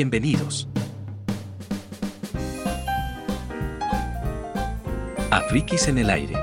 Bienvenidos. 0.00 0.66
A 5.30 5.42
Frikis 5.42 5.88
en 5.88 5.98
el 5.98 6.08
aire. 6.08 6.38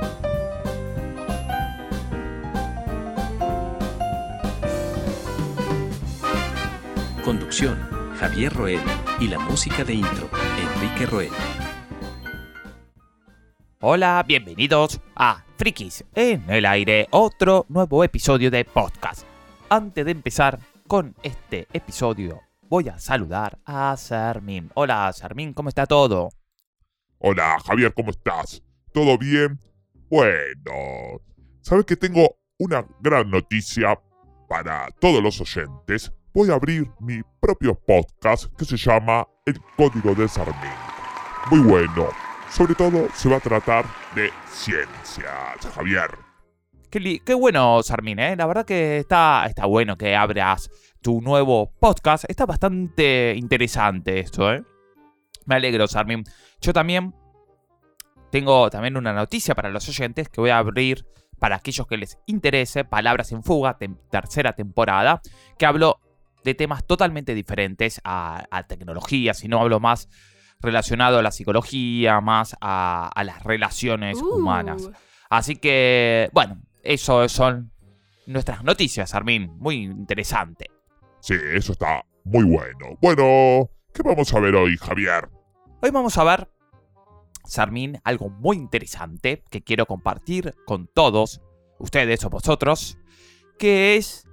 Conducción, 7.26 7.80
Javier 8.20 8.54
Roel 8.54 8.80
y 9.20 9.28
la 9.28 9.40
música 9.40 9.84
de 9.84 9.96
intro, 9.96 10.30
Enrique 10.76 11.08
Roel. 11.08 11.32
Hola, 13.80 14.24
bienvenidos 14.28 15.02
a 15.16 15.44
Frikis 15.58 16.06
en 16.14 16.48
el 16.48 16.68
aire, 16.68 17.08
otro 17.10 17.66
nuevo 17.70 18.04
episodio 18.04 18.52
de 18.52 18.66
podcast. 18.66 19.26
Antes 19.68 20.06
de 20.06 20.12
empezar 20.12 20.60
con 20.88 21.16
este 21.24 21.68
episodio, 21.74 22.47
voy 22.70 22.90
a 22.90 23.00
saludar 23.00 23.60
a 23.66 23.96
Sarmin. 23.98 24.72
Hola, 24.74 25.12
Sarmin, 25.14 25.54
¿cómo 25.54 25.70
está 25.70 25.86
todo? 25.86 26.30
Hola, 27.20 27.58
Javier, 27.66 27.94
¿cómo 27.94 28.12
estás? 28.12 28.62
¿Todo 28.94 29.18
bien? 29.18 29.60
Bueno, 30.10 31.22
sabes 31.62 31.86
que 31.86 31.96
tengo 31.96 32.38
una 32.58 32.86
gran 33.00 33.30
noticia 33.30 34.00
para 34.48 34.90
todos 35.00 35.22
los 35.22 35.40
oyentes. 35.42 36.12
Voy 36.34 36.52
a 36.52 36.56
abrir 36.56 36.90
mi 37.00 37.22
propio 37.40 37.76
podcast 37.76 38.46
que 38.58 38.66
se 38.66 38.78
llama 38.78 39.28
El 39.46 39.60
Código 39.76 40.14
de 40.14 40.28
Sarmin. 40.28 40.72
Muy 41.50 41.60
bueno. 41.62 42.10
Sobre 42.50 42.76
todo 42.76 43.08
se 43.14 43.30
va 43.30 43.38
a 43.38 43.42
tratar 43.42 43.86
de 44.16 44.32
ciencias, 44.50 45.66
Javier. 45.74 46.10
Qué, 46.90 47.34
bueno, 47.34 47.84
Sarmin, 47.84 48.20
¿eh? 48.20 48.36
La 48.38 48.46
verdad 48.46 48.66
que 48.66 49.00
está, 49.00 49.46
está 49.46 49.66
bueno 49.66 49.98
que 49.98 50.16
abras 50.16 50.70
tu 51.08 51.22
nuevo 51.22 51.72
podcast. 51.80 52.26
Está 52.28 52.46
bastante 52.46 53.34
interesante 53.38 54.20
esto, 54.20 54.52
¿eh? 54.52 54.62
Me 55.46 55.56
alegro, 55.56 55.88
Sarmin. 55.88 56.26
Yo 56.60 56.74
también 56.74 57.16
tengo 58.30 58.70
también 58.70 58.98
una 58.98 59.14
noticia 59.14 59.56
para 59.56 59.70
los 59.70 59.88
oyentes 59.88 60.28
que 60.28 60.42
voy 60.42 60.50
a 60.50 60.58
abrir 60.58 61.06
para 61.40 61.56
aquellos 61.56 61.88
que 61.88 61.96
les 61.96 62.18
interese 62.26 62.84
Palabras 62.84 63.32
en 63.32 63.42
Fuga, 63.42 63.78
tem- 63.80 63.98
tercera 64.12 64.52
temporada, 64.52 65.22
que 65.58 65.66
hablo 65.66 66.02
de 66.44 66.56
temas 66.56 66.86
totalmente 66.86 67.34
diferentes 67.34 68.02
a, 68.04 68.44
a 68.52 68.64
tecnología, 68.64 69.34
si 69.34 69.48
no 69.48 69.62
hablo 69.62 69.80
más 69.80 70.10
relacionado 70.60 71.20
a 71.20 71.22
la 71.22 71.32
psicología, 71.32 72.20
más 72.20 72.58
a, 72.60 73.08
a 73.16 73.24
las 73.24 73.46
relaciones 73.46 74.22
Uh. 74.22 74.40
humanas. 74.40 74.90
Así 75.30 75.56
que, 75.56 76.30
bueno, 76.34 76.58
eso 76.84 77.30
son 77.30 77.72
nuestras 78.26 78.62
noticias, 78.66 79.16
Armin. 79.16 79.58
Muy 79.58 79.84
interesante. 79.84 80.66
Sí, 81.28 81.36
eso 81.54 81.74
está 81.74 82.06
muy 82.24 82.46
bueno. 82.46 82.98
Bueno, 83.02 83.70
¿qué 83.94 84.02
vamos 84.02 84.34
a 84.34 84.40
ver 84.40 84.56
hoy, 84.56 84.78
Javier? 84.78 85.28
Hoy 85.82 85.90
vamos 85.92 86.18
a 86.18 86.24
ver, 86.24 86.50
Sarmin, 87.44 88.00
algo 88.06 88.30
muy 88.30 88.56
interesante 88.56 89.44
que 89.50 89.62
quiero 89.62 89.88
compartir 89.88 90.56
con 90.66 90.88
todos 90.88 91.42
ustedes 91.80 92.24
o 92.24 92.30
vosotros, 92.30 92.98
que 93.60 93.98
es 93.98 94.26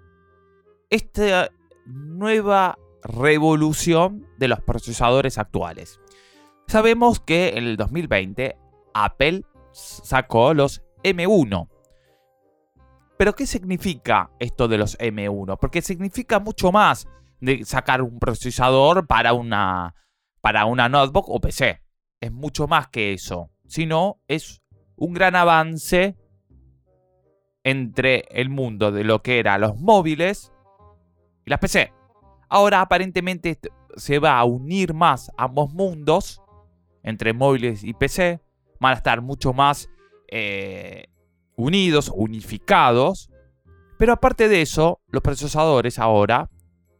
esta 0.88 1.50
nueva 1.84 2.78
revolución 3.02 4.28
de 4.38 4.46
los 4.46 4.60
procesadores 4.60 5.36
actuales. 5.36 5.98
Sabemos 6.68 7.18
que 7.18 7.54
en 7.56 7.64
el 7.64 7.76
2020 7.76 8.56
Apple 8.94 9.42
sacó 9.72 10.54
los 10.54 10.84
M1. 11.02 11.73
Pero 13.16 13.34
¿qué 13.34 13.46
significa 13.46 14.30
esto 14.38 14.68
de 14.68 14.78
los 14.78 14.98
M1? 14.98 15.58
Porque 15.58 15.82
significa 15.82 16.40
mucho 16.40 16.72
más 16.72 17.06
de 17.40 17.64
sacar 17.64 18.02
un 18.02 18.18
procesador 18.18 19.06
para 19.06 19.32
una 19.32 19.94
para 20.40 20.66
una 20.66 20.88
notebook 20.88 21.28
o 21.28 21.40
PC. 21.40 21.80
Es 22.20 22.32
mucho 22.32 22.66
más 22.66 22.88
que 22.88 23.12
eso. 23.12 23.50
Sino 23.66 24.20
es 24.28 24.62
un 24.96 25.14
gran 25.14 25.36
avance 25.36 26.16
entre 27.62 28.26
el 28.30 28.50
mundo 28.50 28.92
de 28.92 29.04
lo 29.04 29.22
que 29.22 29.38
eran 29.38 29.62
los 29.62 29.76
móviles 29.76 30.52
y 31.46 31.50
las 31.50 31.60
PC. 31.60 31.92
Ahora 32.48 32.82
aparentemente 32.82 33.58
se 33.96 34.18
va 34.18 34.38
a 34.38 34.44
unir 34.44 34.92
más 34.92 35.30
ambos 35.36 35.72
mundos, 35.72 36.42
entre 37.02 37.32
móviles 37.32 37.82
y 37.82 37.94
PC. 37.94 38.40
Van 38.80 38.92
a 38.92 38.96
estar 38.96 39.22
mucho 39.22 39.52
más 39.52 39.88
eh, 40.28 41.06
unidos, 41.56 42.10
unificados. 42.14 43.30
Pero 43.98 44.12
aparte 44.12 44.48
de 44.48 44.62
eso, 44.62 45.00
los 45.08 45.22
procesadores 45.22 45.98
ahora, 45.98 46.50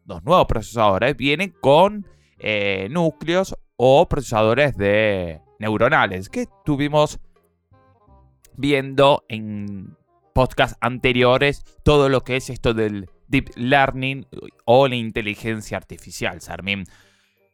los 0.06 0.22
nuevos 0.24 0.46
procesadores, 0.46 1.16
vienen 1.16 1.54
con 1.60 2.06
eh, 2.38 2.88
núcleos 2.90 3.56
o 3.76 4.08
procesadores 4.08 4.76
de 4.76 5.40
neuronales 5.58 6.28
que 6.28 6.42
estuvimos 6.42 7.18
viendo 8.56 9.24
en 9.28 9.96
podcasts 10.32 10.76
anteriores 10.80 11.64
todo 11.82 12.08
lo 12.08 12.22
que 12.22 12.36
es 12.36 12.50
esto 12.50 12.74
del 12.74 13.08
deep 13.28 13.50
learning 13.56 14.26
o 14.64 14.88
la 14.88 14.96
inteligencia 14.96 15.76
artificial, 15.76 16.40
Sarmin. 16.40 16.84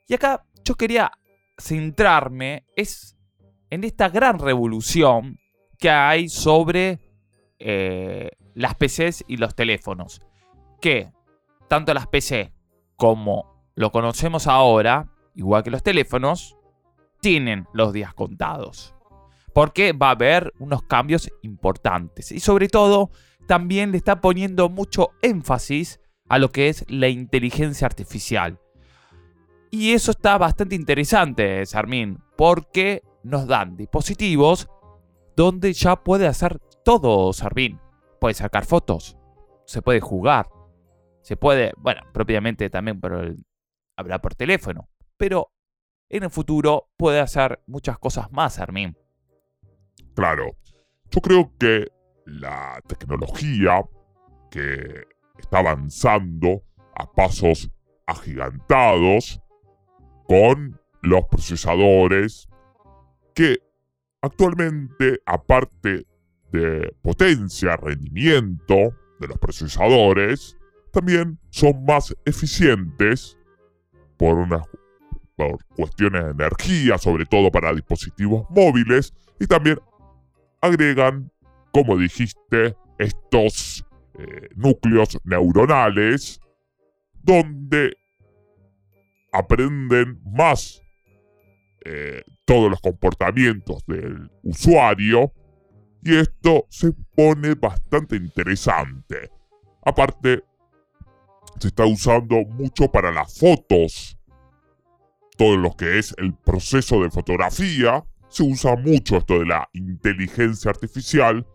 Y 0.08 0.14
acá 0.14 0.44
yo 0.64 0.74
quería 0.74 1.12
centrarme 1.56 2.64
es 2.74 3.16
en 3.70 3.84
esta 3.84 4.08
gran 4.08 4.38
revolución 4.38 5.38
que 5.80 5.90
hay 5.90 6.28
sobre 6.28 7.00
eh, 7.58 8.30
las 8.54 8.74
PCs 8.74 9.24
y 9.26 9.38
los 9.38 9.56
teléfonos. 9.56 10.20
Que 10.80 11.10
tanto 11.68 11.92
las 11.94 12.06
PC 12.06 12.52
como 12.96 13.64
lo 13.74 13.90
conocemos 13.90 14.46
ahora, 14.46 15.08
igual 15.34 15.62
que 15.62 15.70
los 15.70 15.82
teléfonos, 15.82 16.56
tienen 17.20 17.66
los 17.72 17.92
días 17.92 18.14
contados. 18.14 18.94
Porque 19.54 19.92
va 19.92 20.08
a 20.08 20.12
haber 20.12 20.52
unos 20.58 20.82
cambios 20.82 21.30
importantes. 21.42 22.30
Y 22.30 22.40
sobre 22.40 22.68
todo, 22.68 23.10
también 23.48 23.90
le 23.90 23.96
está 23.96 24.20
poniendo 24.20 24.68
mucho 24.68 25.10
énfasis 25.22 26.00
a 26.28 26.38
lo 26.38 26.52
que 26.52 26.68
es 26.68 26.84
la 26.88 27.08
inteligencia 27.08 27.86
artificial. 27.86 28.60
Y 29.70 29.92
eso 29.92 30.10
está 30.10 30.36
bastante 30.36 30.74
interesante, 30.74 31.64
Sarmin, 31.64 32.18
porque 32.36 33.02
nos 33.22 33.46
dan 33.46 33.76
dispositivos 33.76 34.68
donde 35.40 35.72
ya 35.72 35.96
puede 35.96 36.26
hacer 36.26 36.58
todo, 36.84 37.32
Sarmin. 37.32 37.80
Puede 38.20 38.34
sacar 38.34 38.66
fotos, 38.66 39.16
se 39.64 39.80
puede 39.80 40.00
jugar, 40.00 40.50
se 41.22 41.38
puede, 41.38 41.72
bueno, 41.78 42.02
propiamente 42.12 42.68
también 42.68 43.00
el, 43.02 43.42
hablar 43.96 44.20
por 44.20 44.34
teléfono, 44.34 44.90
pero 45.16 45.50
en 46.10 46.24
el 46.24 46.30
futuro 46.30 46.90
puede 46.98 47.20
hacer 47.20 47.62
muchas 47.66 47.98
cosas 47.98 48.30
más, 48.32 48.58
Armin. 48.58 48.94
Claro, 50.14 50.56
yo 51.10 51.22
creo 51.22 51.56
que 51.58 51.86
la 52.26 52.78
tecnología 52.86 53.82
que 54.50 55.06
está 55.38 55.60
avanzando 55.60 56.64
a 56.94 57.10
pasos 57.10 57.70
agigantados 58.06 59.40
con 60.26 60.78
los 61.00 61.24
procesadores 61.30 62.46
que 63.34 63.69
actualmente, 64.22 65.20
aparte 65.26 66.06
de 66.52 66.94
potencia, 67.02 67.76
rendimiento 67.76 68.94
de 69.20 69.28
los 69.28 69.38
procesadores, 69.38 70.56
también 70.92 71.38
son 71.50 71.84
más 71.84 72.14
eficientes 72.24 73.38
por 74.16 74.36
unas 74.36 74.66
por 75.36 75.64
cuestiones 75.74 76.22
de 76.24 76.30
energía, 76.32 76.98
sobre 76.98 77.24
todo 77.24 77.50
para 77.50 77.72
dispositivos 77.72 78.44
móviles, 78.50 79.14
y 79.38 79.46
también 79.46 79.78
agregan, 80.60 81.32
como 81.72 81.96
dijiste, 81.96 82.76
estos 82.98 83.86
eh, 84.18 84.48
núcleos 84.54 85.18
neuronales 85.24 86.40
donde 87.22 87.96
aprenden 89.32 90.20
más 90.24 90.82
eh, 91.86 92.22
todos 92.50 92.68
los 92.68 92.80
comportamientos 92.80 93.86
del 93.86 94.28
usuario 94.42 95.32
y 96.02 96.16
esto 96.16 96.66
se 96.68 96.90
pone 97.14 97.54
bastante 97.54 98.16
interesante. 98.16 99.30
Aparte, 99.84 100.42
se 101.60 101.68
está 101.68 101.86
usando 101.86 102.42
mucho 102.46 102.90
para 102.90 103.12
las 103.12 103.38
fotos. 103.38 104.18
Todo 105.38 105.58
lo 105.58 105.76
que 105.76 106.00
es 106.00 106.12
el 106.18 106.34
proceso 106.34 107.00
de 107.00 107.10
fotografía, 107.10 108.04
se 108.28 108.42
usa 108.42 108.74
mucho 108.74 109.18
esto 109.18 109.38
de 109.38 109.46
la 109.46 109.68
inteligencia 109.72 110.72
artificial 110.72 111.46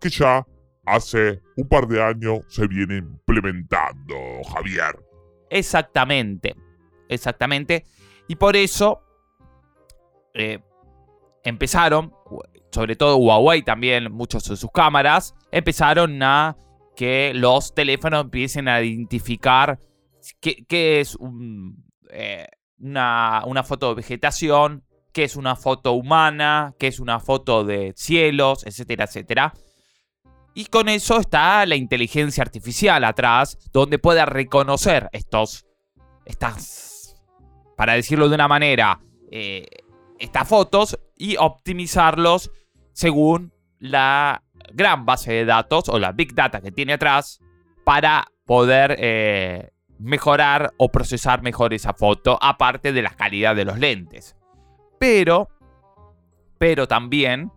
que 0.00 0.08
ya 0.08 0.46
hace 0.86 1.42
un 1.58 1.68
par 1.68 1.86
de 1.88 2.02
años 2.02 2.40
se 2.48 2.66
viene 2.66 2.96
implementando, 2.96 4.14
Javier. 4.50 4.98
Exactamente, 5.50 6.56
exactamente. 7.10 7.84
Y 8.28 8.36
por 8.36 8.56
eso 8.56 9.02
eh, 10.40 10.60
empezaron, 11.44 12.12
sobre 12.70 12.96
todo 12.96 13.16
Huawei 13.16 13.62
también, 13.62 14.12
muchos 14.12 14.44
de 14.44 14.56
sus 14.56 14.70
cámaras, 14.70 15.34
empezaron 15.50 16.22
a 16.22 16.56
que 16.96 17.32
los 17.34 17.74
teléfonos 17.74 18.22
empiecen 18.24 18.68
a 18.68 18.82
identificar 18.82 19.78
qué, 20.40 21.00
es 21.00 21.16
eh, 22.10 22.46
una, 22.78 23.42
una 23.46 23.62
foto 23.62 23.90
de 23.90 23.94
vegetación, 23.94 24.84
qué 25.12 25.24
es 25.24 25.36
una 25.36 25.56
foto 25.56 25.92
humana, 25.92 26.74
qué 26.78 26.88
es 26.88 27.00
una 27.00 27.20
foto 27.20 27.64
de 27.64 27.92
cielos, 27.96 28.66
etcétera, 28.66 29.04
etcétera. 29.04 29.54
Y 30.54 30.66
con 30.66 30.88
eso 30.88 31.20
está 31.20 31.64
la 31.66 31.76
inteligencia 31.76 32.42
artificial 32.42 33.04
atrás, 33.04 33.58
donde 33.72 34.00
puede 34.00 34.26
reconocer 34.26 35.08
estos, 35.12 35.66
estas, 36.24 37.16
para 37.76 37.94
decirlo 37.94 38.28
de 38.28 38.34
una 38.34 38.48
manera, 38.48 39.00
eh, 39.30 39.66
estas 40.18 40.48
fotos 40.48 40.98
y 41.16 41.36
optimizarlos 41.36 42.50
según 42.92 43.52
la 43.78 44.42
gran 44.72 45.06
base 45.06 45.32
de 45.32 45.44
datos 45.44 45.88
o 45.88 45.98
la 45.98 46.12
big 46.12 46.34
data 46.34 46.60
que 46.60 46.72
tiene 46.72 46.94
atrás 46.94 47.40
para 47.84 48.28
poder 48.44 48.96
eh, 48.98 49.70
mejorar 49.98 50.72
o 50.76 50.90
procesar 50.90 51.42
mejor 51.42 51.74
esa 51.74 51.92
foto, 51.94 52.38
aparte 52.40 52.92
de 52.92 53.02
la 53.02 53.10
calidad 53.10 53.56
de 53.56 53.64
los 53.64 53.78
lentes. 53.78 54.36
Pero, 54.98 55.48
pero 56.58 56.88
también, 56.88 57.52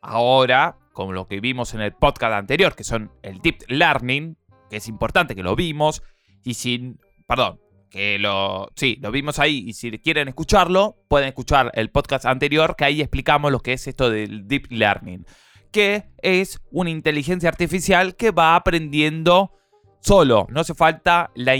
ahora, 0.00 0.76
como 0.92 1.12
lo 1.12 1.26
que 1.26 1.40
vimos 1.40 1.74
en 1.74 1.80
el 1.80 1.92
podcast 1.92 2.34
anterior, 2.34 2.74
que 2.74 2.84
son 2.84 3.12
el 3.22 3.40
deep 3.40 3.64
learning, 3.68 4.36
que 4.70 4.76
es 4.76 4.88
importante 4.88 5.34
que 5.34 5.42
lo 5.42 5.56
vimos, 5.56 6.02
y 6.44 6.54
sin, 6.54 6.98
perdón, 7.26 7.60
que 7.92 8.18
lo, 8.18 8.70
sí, 8.74 8.98
lo 9.02 9.12
vimos 9.12 9.38
ahí, 9.38 9.64
y 9.68 9.74
si 9.74 9.90
quieren 9.98 10.26
escucharlo, 10.26 10.96
pueden 11.08 11.28
escuchar 11.28 11.70
el 11.74 11.90
podcast 11.90 12.24
anterior, 12.24 12.74
que 12.74 12.86
ahí 12.86 13.02
explicamos 13.02 13.52
lo 13.52 13.60
que 13.60 13.74
es 13.74 13.86
esto 13.86 14.08
del 14.08 14.48
deep 14.48 14.66
learning, 14.70 15.26
que 15.70 16.04
es 16.22 16.58
una 16.70 16.88
inteligencia 16.88 17.50
artificial 17.50 18.16
que 18.16 18.30
va 18.30 18.56
aprendiendo 18.56 19.52
solo, 20.00 20.46
no 20.50 20.60
hace 20.62 20.74
falta 20.74 21.30
la 21.34 21.54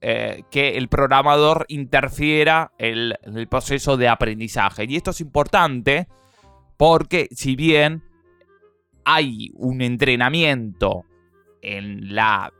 eh, 0.00 0.44
que 0.48 0.78
el 0.78 0.88
programador 0.88 1.66
interfiera 1.68 2.70
en 2.78 3.14
el 3.24 3.48
proceso 3.48 3.96
de 3.96 4.06
aprendizaje. 4.06 4.84
Y 4.88 4.94
esto 4.94 5.10
es 5.10 5.20
importante 5.20 6.06
porque 6.76 7.26
si 7.32 7.56
bien 7.56 8.04
hay 9.04 9.50
un 9.54 9.82
entrenamiento 9.82 11.04
en 11.62 12.14
la 12.14 12.52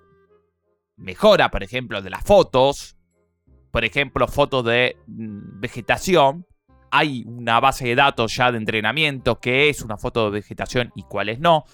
mejora, 0.99 1.51
por 1.51 1.63
ejemplo, 1.63 2.03
de 2.03 2.11
las 2.11 2.23
fotos, 2.23 2.97
por 3.71 3.85
ejemplo, 3.85 4.29
fotos 4.29 4.65
de 4.65 4.97
mm, 5.07 5.61
vegetación, 5.61 6.47
hay 6.91 7.25
una 7.27 7.61
base 7.61 7.87
de 7.87 7.95
datos 7.95 8.35
ya 8.35 8.53
de 8.53 8.59
entrenamiento 8.59 9.41
que 9.41 9.69
es 9.69 9.83
una 9.83 9.97
foto 9.97 10.27
de 10.27 10.31
vegetación 10.31 10.91
y 10.95 11.03
cuáles 11.03 11.39
no 11.39 11.65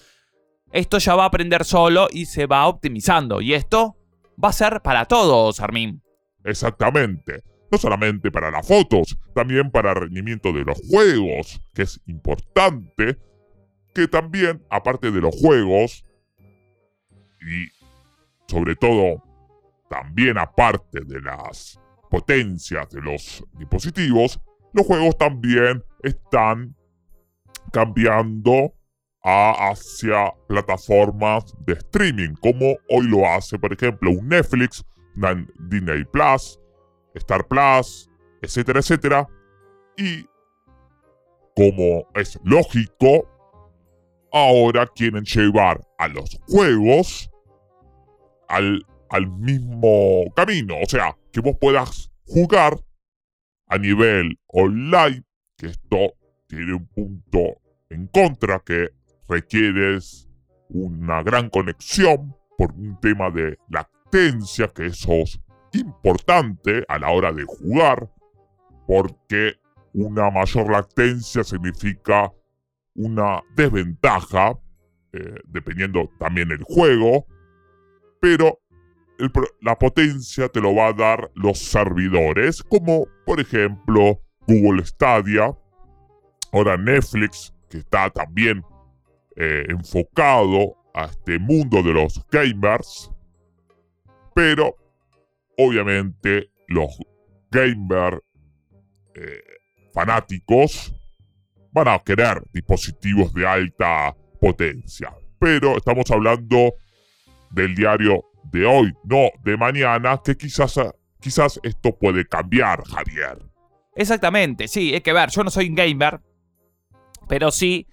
esto 0.75 0.97
ya 0.97 1.15
va 1.15 1.23
a 1.23 1.27
aprender 1.27 1.63
solo 1.63 2.07
y 2.11 2.25
se 2.25 2.47
va 2.47 2.67
optimizando. 2.67 3.39
Y 3.39 3.53
esto 3.53 3.95
va 4.43 4.49
a 4.49 4.53
ser 4.53 4.81
para 4.81 5.05
todos, 5.05 5.61
Armin. 5.61 6.01
Exactamente. 6.43 7.43
No 7.71 7.77
solamente 7.77 8.29
para 8.29 8.51
las 8.51 8.67
fotos, 8.67 9.17
también 9.33 9.71
para 9.71 9.91
el 9.91 10.01
rendimiento 10.01 10.51
de 10.51 10.65
los 10.65 10.79
juegos, 10.89 11.61
que 11.73 11.83
es 11.83 12.01
importante 12.07 13.17
que 13.93 14.07
también, 14.09 14.65
aparte 14.69 15.11
de 15.11 15.21
los 15.21 15.33
juegos, 15.33 16.05
sobre 18.47 18.75
todo 18.75 19.23
también 19.89 20.37
aparte 20.37 21.01
de 21.01 21.21
las 21.21 21.79
potencias 22.09 22.89
de 22.89 23.01
los 23.01 23.43
dispositivos, 23.53 24.39
los 24.73 24.85
juegos 24.85 25.17
también 25.17 25.83
están 26.03 26.75
cambiando 27.71 28.73
hacia 29.23 30.31
plataformas 30.47 31.55
de 31.65 31.73
streaming, 31.73 32.35
como 32.41 32.75
hoy 32.89 33.07
lo 33.07 33.27
hace, 33.27 33.57
por 33.57 33.73
ejemplo, 33.73 34.11
un 34.11 34.27
Netflix, 34.27 34.83
un 35.15 35.51
Disney 35.67 36.05
Plus, 36.05 36.59
Star 37.15 37.47
Plus, 37.47 38.09
etcétera, 38.41 38.79
etcétera. 38.79 39.27
Y 39.97 40.25
como 41.55 42.07
es 42.13 42.39
lógico, 42.43 43.27
ahora 44.31 44.85
quieren 44.93 45.23
llevar 45.23 45.81
a 45.97 46.07
los 46.07 46.37
juegos 46.47 47.31
al, 48.47 48.85
al 49.09 49.27
mismo 49.29 50.25
camino. 50.35 50.75
O 50.81 50.87
sea, 50.87 51.17
que 51.31 51.41
vos 51.41 51.55
puedas 51.59 52.11
jugar 52.25 52.79
a 53.67 53.77
nivel 53.77 54.39
online, 54.47 55.23
que 55.57 55.67
esto 55.67 56.13
tiene 56.47 56.73
un 56.73 56.87
punto 56.87 57.61
en 57.89 58.07
contra 58.07 58.59
que 58.59 58.89
requieres 59.27 60.29
una 60.69 61.23
gran 61.23 61.49
conexión 61.49 62.35
por 62.57 62.71
un 62.73 62.99
tema 62.99 63.29
de 63.29 63.57
latencia, 63.69 64.67
que 64.67 64.87
eso 64.87 65.13
es 65.13 65.39
importante 65.73 66.83
a 66.87 66.99
la 66.99 67.11
hora 67.11 67.31
de 67.31 67.43
jugar, 67.43 68.09
porque 68.87 69.55
una 69.93 70.29
mayor 70.29 70.71
latencia 70.71 71.43
significa 71.43 72.31
una 72.95 73.41
desventaja, 73.55 74.57
eh, 75.11 75.35
dependiendo 75.45 76.09
también 76.19 76.51
el 76.51 76.63
juego, 76.63 77.25
pero 78.25 78.59
la 79.61 79.77
potencia 79.77 80.49
te 80.49 80.59
lo 80.59 80.73
va 80.73 80.87
a 80.87 80.93
dar 80.93 81.31
los 81.35 81.59
servidores, 81.59 82.63
como 82.63 83.07
por 83.23 83.39
ejemplo 83.39 84.19
Google 84.47 84.83
Stadia, 84.83 85.55
ahora 86.51 86.75
Netflix, 86.75 87.53
que 87.69 87.77
está 87.77 88.09
también 88.09 88.63
eh, 89.35 89.65
enfocado 89.69 90.75
a 90.95 91.05
este 91.05 91.37
mundo 91.37 91.83
de 91.83 91.93
los 91.93 92.25
gamers, 92.31 93.11
pero 94.33 94.75
obviamente 95.57 96.49
los 96.67 96.97
gamers 97.51 98.21
eh, 99.13 99.43
fanáticos 99.93 100.95
van 101.71 101.89
a 101.89 101.99
querer 101.99 102.41
dispositivos 102.51 103.31
de 103.33 103.45
alta 103.45 104.15
potencia. 104.41 105.13
Pero 105.37 105.77
estamos 105.77 106.09
hablando 106.09 106.73
del 107.51 107.75
diario 107.75 108.23
de 108.51 108.65
hoy, 108.65 108.93
no 109.03 109.29
de 109.43 109.57
mañana, 109.57 110.19
que 110.23 110.35
quizás, 110.35 110.79
quizás 111.19 111.59
esto 111.63 111.97
puede 111.97 112.25
cambiar, 112.25 112.83
Javier. 112.83 113.39
Exactamente, 113.95 114.67
sí, 114.67 114.93
hay 114.93 115.01
que 115.01 115.13
ver, 115.13 115.29
yo 115.29 115.43
no 115.43 115.49
soy 115.49 115.69
un 115.69 115.75
gamer, 115.75 116.21
pero 117.27 117.51
sí 117.51 117.87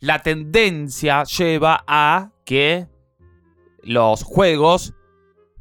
la 0.00 0.20
tendencia 0.20 1.24
lleva 1.24 1.84
a 1.86 2.30
que 2.44 2.86
los 3.82 4.22
juegos 4.22 4.94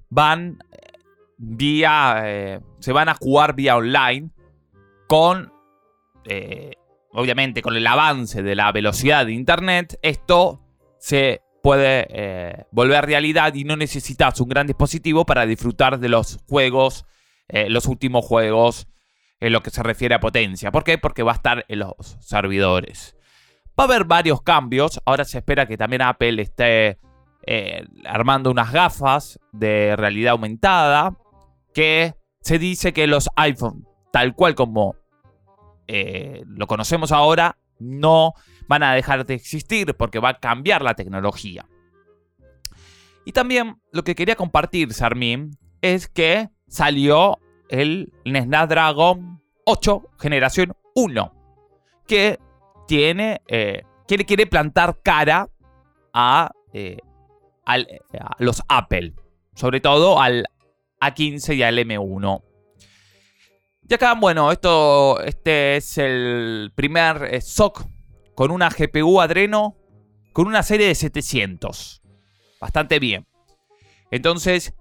van 0.09 0.59
eh, 0.71 0.99
vía. 1.37 2.21
Eh, 2.25 2.59
se 2.79 2.91
van 2.91 3.09
a 3.09 3.15
jugar 3.15 3.55
vía 3.55 3.77
online. 3.77 4.29
Con. 5.07 5.51
Eh, 6.25 6.73
obviamente, 7.11 7.61
con 7.61 7.75
el 7.75 7.87
avance 7.87 8.43
de 8.43 8.55
la 8.55 8.71
velocidad 8.71 9.25
de 9.25 9.33
internet. 9.33 9.97
Esto 10.01 10.61
se 10.99 11.41
puede 11.61 12.65
volver 12.71 13.05
realidad 13.05 13.53
y 13.53 13.63
no 13.63 13.75
necesitas 13.75 14.39
un 14.41 14.49
gran 14.49 14.67
dispositivo 14.67 15.25
para 15.25 15.45
disfrutar 15.45 15.99
de 15.99 16.09
los 16.09 16.39
juegos. 16.47 17.05
los 17.49 17.85
últimos 17.87 18.25
juegos. 18.25 18.87
En 19.39 19.53
lo 19.53 19.61
que 19.61 19.69
se 19.69 19.83
refiere 19.83 20.15
a 20.15 20.19
potencia. 20.19 20.71
¿Por 20.71 20.83
qué? 20.83 20.97
Porque 20.97 21.21
va 21.21 21.33
a 21.33 21.35
estar 21.35 21.63
en 21.67 21.79
los 21.79 22.17
servidores. 22.21 23.15
Va 23.79 23.83
a 23.83 23.87
haber 23.87 24.05
varios 24.05 24.41
cambios. 24.41 24.99
Ahora 25.05 25.25
se 25.25 25.37
espera 25.37 25.67
que 25.67 25.77
también 25.77 26.01
Apple 26.01 26.41
esté 26.41 26.97
eh, 27.45 27.85
armando 28.05 28.49
unas 28.49 28.71
gafas 28.71 29.39
de 29.51 29.95
realidad 29.95 30.31
aumentada. 30.31 31.15
Que 31.73 32.15
se 32.41 32.57
dice 32.57 32.93
que 32.93 33.05
los 33.05 33.29
iPhone, 33.35 33.85
tal 34.11 34.33
cual 34.33 34.55
como 34.55 34.95
eh, 35.87 36.43
lo 36.47 36.65
conocemos 36.65 37.11
ahora, 37.11 37.59
no 37.77 38.33
van 38.67 38.83
a 38.83 38.93
dejar 38.93 39.25
de 39.25 39.33
existir 39.33 39.95
porque 39.95 40.19
va 40.19 40.29
a 40.29 40.39
cambiar 40.39 40.81
la 40.81 40.93
tecnología. 40.93 41.65
Y 43.25 43.33
también 43.33 43.81
lo 43.91 44.03
que 44.03 44.15
quería 44.15 44.35
compartir, 44.35 44.93
Sarmin, 44.93 45.57
es 45.81 46.07
que 46.07 46.49
salió 46.67 47.39
el 47.69 48.13
Snapdragon 48.25 49.41
8 49.65 50.03
generación 50.17 50.73
1, 50.95 51.33
que 52.07 52.39
tiene, 52.87 53.41
eh, 53.47 53.83
quiere, 54.07 54.25
quiere, 54.25 54.47
plantar 54.47 55.01
cara 55.03 55.49
a, 56.13 56.51
eh, 56.71 56.99
a, 57.65 57.77
los 58.39 58.63
Apple, 58.69 59.13
sobre 59.55 59.81
todo 59.81 60.21
al 60.21 60.45
A15 61.01 61.57
y 61.57 61.63
al 61.63 61.77
M1. 61.79 62.43
Y 63.89 63.93
acá, 63.93 64.15
bueno, 64.15 64.51
esto, 64.51 65.21
este 65.21 65.77
es 65.77 65.97
el 65.97 66.71
primer 66.75 67.23
eh, 67.33 67.41
SOC 67.41 67.85
con 68.37 68.51
una 68.51 68.69
GPU 68.69 69.19
Adreno 69.19 69.75
con 70.31 70.45
una 70.45 70.61
serie 70.61 70.85
de 70.85 70.93
700. 70.93 72.03
Bastante 72.61 72.99
bien. 72.99 73.25
Entonces, 74.11 74.75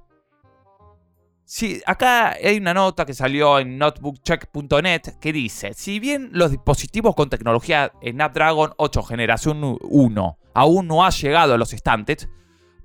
Sí, 1.48 1.80
acá 1.86 2.30
hay 2.32 2.56
una 2.56 2.74
nota 2.74 3.06
que 3.06 3.14
salió 3.14 3.60
en 3.60 3.78
notebookcheck.net 3.78 5.20
que 5.20 5.32
dice, 5.32 5.74
si 5.74 6.00
bien 6.00 6.30
los 6.32 6.50
dispositivos 6.50 7.14
con 7.14 7.30
tecnología 7.30 7.92
Snapdragon 8.04 8.74
8 8.78 9.02
generación 9.04 9.78
1 9.80 10.38
aún 10.54 10.86
no 10.88 11.04
ha 11.04 11.10
llegado 11.10 11.54
a 11.54 11.56
los 11.56 11.72
estantes, 11.72 12.28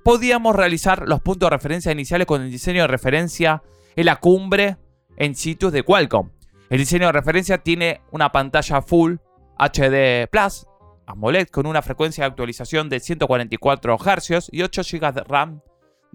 podíamos 0.03 0.55
realizar 0.55 1.07
los 1.07 1.21
puntos 1.21 1.49
de 1.49 1.55
referencia 1.55 1.91
iniciales 1.91 2.27
con 2.27 2.43
el 2.43 2.51
diseño 2.51 2.83
de 2.83 2.87
referencia 2.87 3.63
en 3.95 4.05
la 4.05 4.17
cumbre 4.17 4.77
en 5.17 5.33
sitios 5.33 5.71
de 5.71 5.81
Qualcomm. 5.81 6.29
El 6.69 6.77
diseño 6.77 7.07
de 7.07 7.13
referencia 7.13 7.57
tiene 7.57 8.01
una 8.11 8.31
pantalla 8.31 8.83
Full 8.83 9.15
HD 9.61 10.27
Plus 10.31 10.65
AMOLED 11.05 11.49
con 11.49 11.67
una 11.67 11.81
frecuencia 11.81 12.23
de 12.23 12.29
actualización 12.29 12.89
de 12.89 12.99
144 12.99 13.97
Hz 13.97 14.49
y 14.51 14.63
8 14.63 14.81
GB 14.83 15.13
de 15.13 15.23
RAM, 15.23 15.61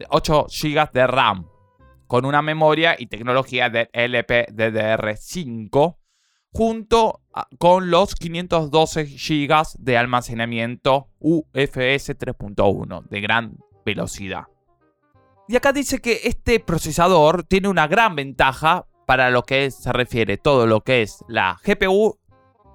8 0.08 0.46
GB 0.48 0.92
de 0.92 1.06
RAM 1.06 1.46
con 2.06 2.24
una 2.24 2.42
memoria 2.42 2.96
y 2.98 3.06
tecnología 3.06 3.70
de 3.70 3.88
LPDDR5 3.92 5.96
junto 6.52 7.20
con 7.58 7.90
los 7.90 8.14
512 8.14 9.04
GB 9.04 9.62
de 9.78 9.98
almacenamiento 9.98 11.08
UFS 11.18 12.16
3.1 12.16 13.08
de 13.08 13.20
gran 13.20 13.58
velocidad. 13.84 14.44
Y 15.48 15.56
acá 15.56 15.72
dice 15.72 16.00
que 16.00 16.20
este 16.24 16.58
procesador 16.58 17.44
tiene 17.44 17.68
una 17.68 17.86
gran 17.86 18.16
ventaja 18.16 18.86
para 19.06 19.30
lo 19.30 19.42
que 19.42 19.70
se 19.70 19.92
refiere 19.92 20.38
todo 20.38 20.66
lo 20.66 20.80
que 20.80 21.02
es 21.02 21.24
la 21.28 21.60
GPU 21.64 22.18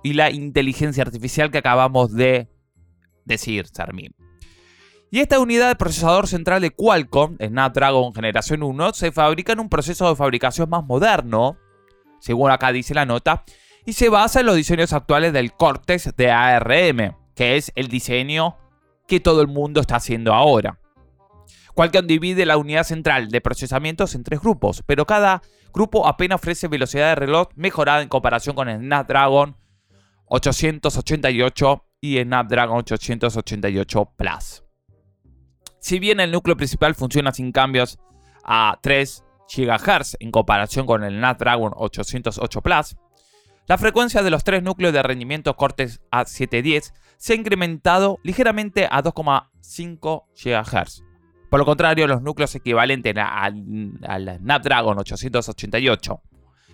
y 0.04 0.14
la 0.14 0.32
inteligencia 0.32 1.04
artificial 1.04 1.52
que 1.52 1.60
acabamos 1.60 2.14
de 2.14 2.50
decir, 3.26 3.68
Sarmin. 3.68 4.16
Y 5.14 5.20
esta 5.20 5.40
unidad 5.40 5.68
de 5.68 5.76
procesador 5.76 6.28
central 6.28 6.62
de 6.62 6.72
Qualcomm, 6.72 7.36
Snapdragon 7.46 8.14
Generación 8.14 8.64
1, 8.64 8.94
se 8.94 9.12
fabrica 9.12 9.52
en 9.52 9.60
un 9.60 9.70
proceso 9.70 10.08
de 10.08 10.16
fabricación 10.16 10.70
más 10.70 10.86
moderno, 10.86 11.58
según 12.20 12.50
acá 12.50 12.72
dice 12.72 12.94
la 12.94 13.06
nota, 13.06 13.44
y 13.86 13.94
se 13.94 14.10
basa 14.10 14.40
en 14.40 14.46
los 14.46 14.56
diseños 14.56 14.94
actuales 14.94 15.34
del 15.34 15.52
Cortex 15.54 16.16
de 16.16 16.32
ARM, 16.32 17.18
que 17.36 17.58
es 17.58 17.74
el 17.76 17.88
diseño 17.88 18.56
que 19.06 19.20
todo 19.20 19.42
el 19.42 19.48
mundo 19.48 19.82
está 19.82 19.98
haciendo 19.98 20.34
ahora. 20.34 20.80
Qualcomm 21.74 22.08
divide 22.08 22.46
la 22.46 22.58
unidad 22.58 22.84
central 22.84 23.30
de 23.30 23.42
procesamientos 23.42 24.16
en 24.16 24.24
tres 24.24 24.40
grupos, 24.40 24.82
pero 24.86 25.06
cada 25.06 25.42
grupo 25.74 26.08
apenas 26.08 26.36
ofrece 26.36 26.70
velocidad 26.70 27.10
de 27.10 27.16
reloj 27.16 27.50
mejorada 27.56 28.02
en 28.02 28.10
comparación 28.10 28.56
con 28.56 28.70
el 28.70 28.80
Snapdragon 28.80 29.58
888 30.34 31.86
y 32.00 32.22
Snapdragon 32.22 32.78
888 32.78 34.14
Plus. 34.16 34.64
Si 35.80 36.00
bien 36.00 36.22
el 36.22 36.32
núcleo 36.32 36.56
principal 36.56 36.96
funciona 36.96 37.34
sin 37.34 37.52
cambios 37.52 38.00
a 38.46 38.80
3 38.82 39.26
GHz 39.54 40.16
en 40.22 40.32
comparación 40.32 40.86
con 40.86 41.04
el 41.04 41.18
Snapdragon 41.18 41.74
808 41.76 42.62
Plus, 42.62 42.96
la 43.68 43.78
frecuencia 43.78 44.24
de 44.24 44.30
los 44.30 44.46
tres 44.46 44.64
núcleos 44.64 44.94
de 44.94 45.04
rendimiento 45.04 45.58
Cortex 45.58 46.02
A710 46.12 46.94
se 47.18 47.34
ha 47.34 47.36
incrementado 47.36 48.18
ligeramente 48.24 48.88
a 48.90 49.04
2,5 49.04 50.24
GHz. 50.34 51.04
Por 51.50 51.60
lo 51.60 51.66
contrario, 51.66 52.08
los 52.08 52.22
núcleos 52.22 52.56
equivalentes 52.56 53.14
al 53.18 54.38
Snapdragon 54.40 54.98
888 54.98 56.22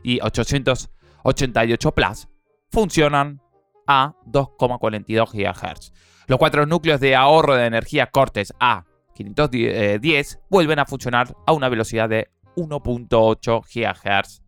y 0.04 0.20
888 0.22 1.92
Plus 1.92 2.28
funcionan 2.70 3.42
a 3.88 4.14
2,42 4.26 5.32
GHz. 5.32 5.94
Los 6.28 6.38
cuatro 6.38 6.66
núcleos 6.66 7.00
de 7.00 7.16
ahorro 7.16 7.56
de 7.56 7.66
energía 7.66 8.08
Cortex 8.08 8.54
A510 8.60 10.40
vuelven 10.50 10.80
a 10.80 10.86
funcionar 10.86 11.34
a 11.46 11.54
una 11.54 11.70
velocidad 11.70 12.10
de 12.10 12.30
1.8 12.58 13.62
GHz 13.64 14.42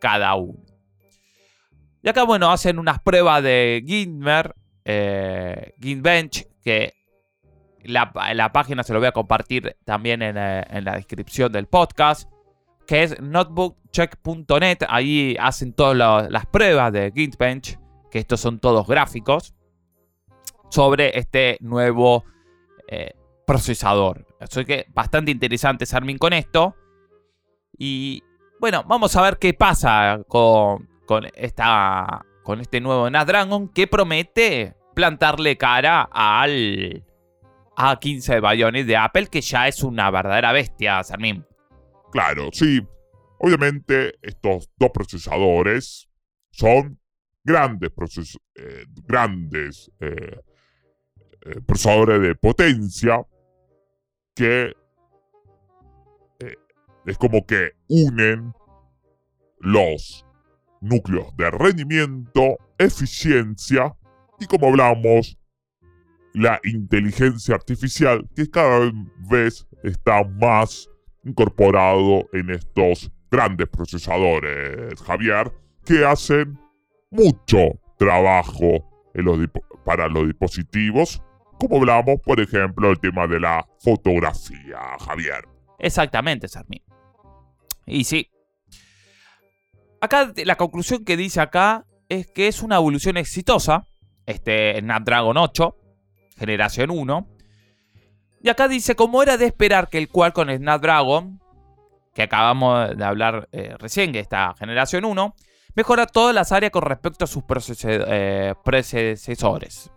cada 0.00 0.34
uno. 0.36 0.60
Y 2.02 2.08
acá, 2.08 2.22
bueno, 2.22 2.52
hacen 2.52 2.78
unas 2.78 3.00
pruebas 3.00 3.42
de 3.42 3.82
Gintmer, 3.84 4.54
eh, 4.84 5.74
Gintbench, 5.80 6.46
que 6.62 6.92
la, 7.82 8.12
la, 8.34 8.52
página 8.52 8.84
se 8.84 8.92
lo 8.92 9.00
voy 9.00 9.08
a 9.08 9.12
compartir 9.12 9.76
también 9.84 10.22
en, 10.22 10.36
eh, 10.38 10.64
en 10.70 10.84
la 10.84 10.94
descripción 10.94 11.50
del 11.50 11.66
podcast, 11.66 12.30
que 12.86 13.02
es 13.02 13.20
notebookcheck.net. 13.20 14.78
Ahí 14.88 15.36
hacen 15.40 15.72
todas 15.72 16.30
las 16.30 16.46
pruebas 16.46 16.92
de 16.92 17.10
Gintbench 17.12 17.76
que 18.10 18.18
estos 18.18 18.40
son 18.40 18.58
todos 18.58 18.86
gráficos, 18.86 19.54
sobre 20.70 21.18
este 21.18 21.58
nuevo 21.60 22.24
eh, 22.88 23.12
procesador. 23.46 24.26
Así 24.40 24.64
que 24.64 24.86
bastante 24.92 25.30
interesante 25.30 25.86
Sarmin 25.86 26.18
con 26.18 26.32
esto. 26.32 26.74
Y 27.78 28.22
bueno, 28.60 28.84
vamos 28.86 29.14
a 29.16 29.22
ver 29.22 29.38
qué 29.38 29.54
pasa 29.54 30.20
con, 30.28 30.88
esta, 31.34 32.24
con 32.42 32.60
este 32.60 32.80
nuevo 32.80 33.08
Snapdragon 33.08 33.68
que 33.68 33.86
promete 33.86 34.74
plantarle 34.94 35.56
cara 35.56 36.08
al 36.10 37.04
A15 37.76 38.40
de 38.40 38.40
Bionic 38.40 38.86
de 38.86 38.96
Apple, 38.96 39.26
que 39.26 39.40
ya 39.40 39.68
es 39.68 39.82
una 39.82 40.10
verdadera 40.10 40.52
bestia, 40.52 41.02
Sarmin. 41.04 41.44
Claro, 42.10 42.48
sí. 42.52 42.80
Obviamente 43.38 44.14
estos 44.22 44.70
dos 44.78 44.90
procesadores 44.90 46.08
son 46.50 46.98
grandes, 47.46 47.92
eh, 48.56 48.84
grandes 49.06 49.90
eh, 50.00 50.40
eh, 51.42 51.60
procesadores 51.64 52.20
de 52.20 52.34
potencia 52.34 53.24
que 54.34 54.74
es 57.06 57.16
como 57.18 57.46
que 57.46 57.70
unen 57.88 58.52
los 59.60 60.26
núcleos 60.80 61.34
de 61.36 61.50
rendimiento, 61.52 62.58
eficiencia 62.76 63.96
y 64.40 64.46
como 64.46 64.66
hablamos, 64.66 65.38
la 66.34 66.60
inteligencia 66.64 67.54
artificial 67.54 68.28
que 68.34 68.50
cada 68.50 68.92
vez 69.30 69.66
está 69.84 70.24
más 70.24 70.90
incorporado 71.24 72.28
en 72.32 72.50
estos 72.50 73.10
grandes 73.30 73.68
procesadores, 73.68 75.00
Javier, 75.00 75.52
que 75.84 76.04
hacen 76.04 76.58
mucho 77.10 77.80
trabajo 77.98 78.84
para 79.84 80.08
los 80.08 80.26
dispositivos, 80.26 81.22
como 81.58 81.76
hablamos, 81.76 82.20
por 82.22 82.40
ejemplo, 82.40 82.90
el 82.90 83.00
tema 83.00 83.26
de 83.26 83.40
la 83.40 83.66
fotografía, 83.78 84.78
Javier. 85.00 85.48
Exactamente, 85.78 86.48
Sarmi. 86.48 86.82
Y 87.86 88.04
sí. 88.04 88.30
Acá 90.00 90.32
la 90.44 90.56
conclusión 90.56 91.04
que 91.04 91.16
dice 91.16 91.40
acá 91.40 91.86
es 92.08 92.26
que 92.26 92.48
es 92.48 92.62
una 92.62 92.76
evolución 92.76 93.16
exitosa, 93.16 93.88
este 94.26 94.78
Snapdragon 94.80 95.36
8, 95.36 95.76
generación 96.36 96.90
1. 96.90 97.28
Y 98.42 98.48
acá 98.48 98.68
dice, 98.68 98.94
como 98.94 99.22
era 99.22 99.36
de 99.36 99.46
esperar 99.46 99.88
que 99.88 99.98
el 99.98 100.08
cual 100.08 100.32
con 100.32 100.54
Snapdragon, 100.54 101.40
que 102.14 102.22
acabamos 102.22 102.96
de 102.96 103.04
hablar 103.04 103.48
eh, 103.52 103.74
recién, 103.78 104.12
que 104.12 104.20
esta 104.20 104.54
generación 104.58 105.04
1, 105.04 105.34
mejora 105.76 106.06
todas 106.06 106.34
las 106.34 106.50
áreas 106.50 106.72
con 106.72 106.82
respecto 106.82 107.24
a 107.24 107.28
sus 107.28 107.44
eh, 107.84 108.54
predecesores. 108.64 109.90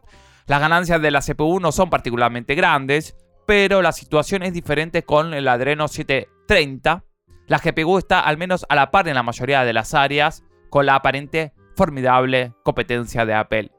Las 0.45 0.59
ganancias 0.59 1.01
de 1.01 1.11
la 1.11 1.21
CPU 1.21 1.59
no 1.59 1.71
son 1.71 1.89
particularmente 1.89 2.53
grandes, 2.53 3.15
pero 3.47 3.81
la 3.81 3.93
situación 3.93 4.43
es 4.43 4.53
diferente 4.53 5.03
con 5.03 5.33
el 5.33 5.47
Adreno 5.47 5.87
730. 5.87 7.03
La 7.47 7.57
GPU 7.57 7.97
está 7.97 8.19
al 8.19 8.37
menos 8.37 8.65
a 8.69 8.75
la 8.75 8.91
par 8.91 9.07
en 9.07 9.15
la 9.15 9.23
mayoría 9.23 9.63
de 9.63 9.73
las 9.73 9.93
áreas 9.93 10.43
con 10.69 10.85
la 10.85 10.95
aparente 10.95 11.53
formidable 11.75 12.53
competencia 12.63 13.25
de 13.25 13.33
Apple. 13.33 13.71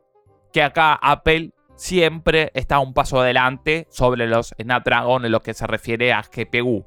Que 0.52 0.62
acá 0.62 0.94
Apple 0.94 1.52
siempre 1.76 2.50
está 2.54 2.78
un 2.78 2.94
paso 2.94 3.20
adelante 3.20 3.86
sobre 3.90 4.26
los 4.26 4.54
Snapdragon 4.60 5.24
en 5.24 5.32
lo 5.32 5.40
que 5.40 5.54
se 5.54 5.66
refiere 5.66 6.12
a 6.12 6.22
GPU. 6.22 6.86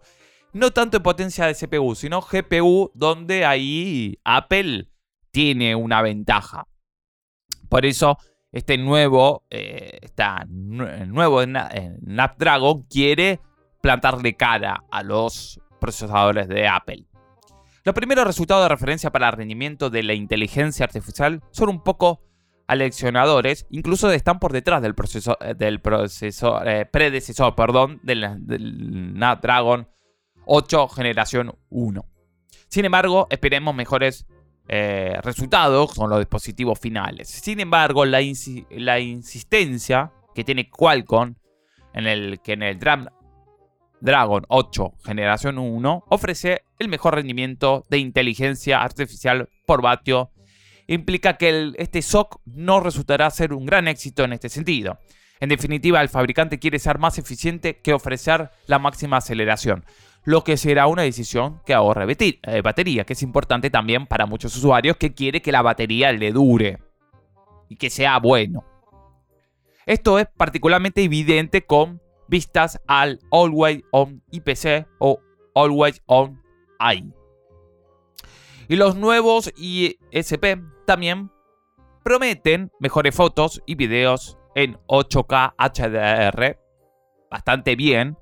No 0.53 0.72
tanto 0.72 0.98
en 0.98 1.03
potencia 1.03 1.46
de 1.46 1.55
CPU, 1.55 1.96
sino 1.96 2.22
GPU 2.22 2.91
donde 2.93 3.46
ahí 3.46 4.20
Apple 4.24 4.92
tiene 5.33 5.75
una 5.75 6.01
ventaja. 6.01 6.67
Por 7.67 7.85
eso, 7.85 8.17
este 8.51 8.77
nuevo, 8.77 9.43
eh, 9.49 9.99
nuevo 11.07 11.43
Snapdragon 11.43 12.83
quiere 12.83 13.41
plantarle 13.81 14.35
cara 14.35 14.83
a 14.91 15.01
los 15.03 15.59
procesadores 15.81 16.47
de 16.47 16.67
Apple. 16.67 17.05
Los 17.83 17.95
primeros 17.95 18.25
resultados 18.25 18.63
de 18.63 18.69
referencia 18.69 19.11
para 19.11 19.27
el 19.27 19.33
rendimiento 19.33 19.89
de 19.89 20.03
la 20.03 20.13
inteligencia 20.13 20.85
artificial 20.85 21.41
son 21.51 21.69
un 21.69 21.83
poco 21.83 22.21
aleccionadores, 22.67 23.65
incluso 23.71 24.09
están 24.11 24.39
por 24.39 24.53
detrás 24.53 24.83
del, 24.83 24.93
proceso, 24.93 25.37
eh, 25.41 25.55
del 25.55 25.81
eh, 25.83 26.85
predecesor 26.85 27.55
perdón, 27.55 27.99
del, 28.03 28.37
del 28.45 29.11
Snapdragon 29.15 29.89
8 30.45 30.87
generación 30.89 31.55
1. 31.69 32.05
Sin 32.69 32.85
embargo, 32.85 33.27
esperemos 33.31 33.75
mejores 33.75 34.27
eh, 34.67 35.17
resultados 35.22 35.93
con 35.93 36.10
los 36.10 36.20
dispositivos 36.20 36.79
finales. 36.79 37.27
Sin 37.27 37.60
embargo, 37.60 38.05
la, 38.05 38.22
insistencia 38.22 40.12
que 40.34 40.43
tiene 40.43 40.70
Qualcomm 40.70 41.36
en 41.93 42.08
el 42.08 42.39
que 42.41 42.53
en 42.53 42.63
el 42.63 42.79
Dragon 42.79 44.46
8 44.48 44.93
generación 45.05 45.58
1 45.58 46.05
ofrece 46.10 46.63
el 46.79 46.88
mejor 46.88 47.15
rendimiento 47.15 47.86
de 47.89 47.98
inteligencia 47.98 48.82
artificial 48.82 49.50
por 49.65 49.82
vatio 49.82 50.32
implica 50.88 51.38
que 51.38 51.72
este 51.77 52.01
SOC 52.01 52.41
no 52.46 52.79
resultará 52.79 53.29
ser 53.32 53.53
un 53.53 53.65
gran 53.65 53.88
éxito 53.88 54.24
en 54.24 54.34
este 54.34 54.50
sentido. 54.50 54.98
En 55.39 55.50
definitiva, 55.50 56.01
el 56.01 56.10
fabricante 56.10 56.60
quiere 56.60 56.79
ser 56.79 57.00
más 57.00 57.17
eficiente 57.17 57.82
que 57.82 57.93
ofrecer 57.93 58.50
la 58.67 58.79
máxima 58.79 59.17
aceleración. 59.17 59.84
Lo 60.25 60.43
que 60.43 60.57
será 60.57 60.87
una 60.87 61.03
decisión 61.03 61.61
que 61.65 61.73
ahorre 61.73 62.05
eh, 62.19 62.61
batería, 62.61 63.03
que 63.03 63.13
es 63.13 63.23
importante 63.23 63.69
también 63.69 64.07
para 64.07 64.25
muchos 64.25 64.55
usuarios 64.55 64.97
que 64.97 65.13
quiere 65.13 65.41
que 65.41 65.51
la 65.51 65.61
batería 65.61 66.11
le 66.11 66.31
dure 66.31 66.79
y 67.69 67.75
que 67.75 67.89
sea 67.89 68.19
bueno. 68.19 68.63
Esto 69.85 70.19
es 70.19 70.27
particularmente 70.37 71.03
evidente 71.03 71.65
con 71.65 72.01
vistas 72.27 72.79
al 72.87 73.19
Always 73.31 73.83
On 73.91 74.23
IPC 74.31 74.87
o 74.99 75.19
Always 75.55 76.01
On 76.05 76.41
AI. 76.79 77.13
Y 78.69 78.75
los 78.77 78.95
nuevos 78.95 79.51
ISP 79.57 80.61
también 80.85 81.31
prometen 82.03 82.71
mejores 82.79 83.13
fotos 83.13 83.61
y 83.65 83.75
videos 83.75 84.37
en 84.55 84.77
8K 84.87 85.53
HDR 85.57 86.63
bastante 87.33 87.75
bien. 87.75 88.15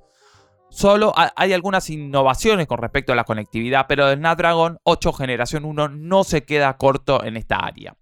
Solo 0.71 1.13
hay 1.35 1.51
algunas 1.51 1.89
innovaciones 1.89 2.65
con 2.65 2.77
respecto 2.77 3.11
a 3.11 3.15
la 3.15 3.25
conectividad, 3.25 3.87
pero 3.89 4.09
el 4.09 4.19
Snapdragon 4.19 4.77
8 4.83 5.11
Generación 5.11 5.65
1 5.65 5.89
no 5.89 6.23
se 6.23 6.45
queda 6.45 6.77
corto 6.77 7.25
en 7.25 7.35
esta 7.35 7.57
área. 7.57 7.97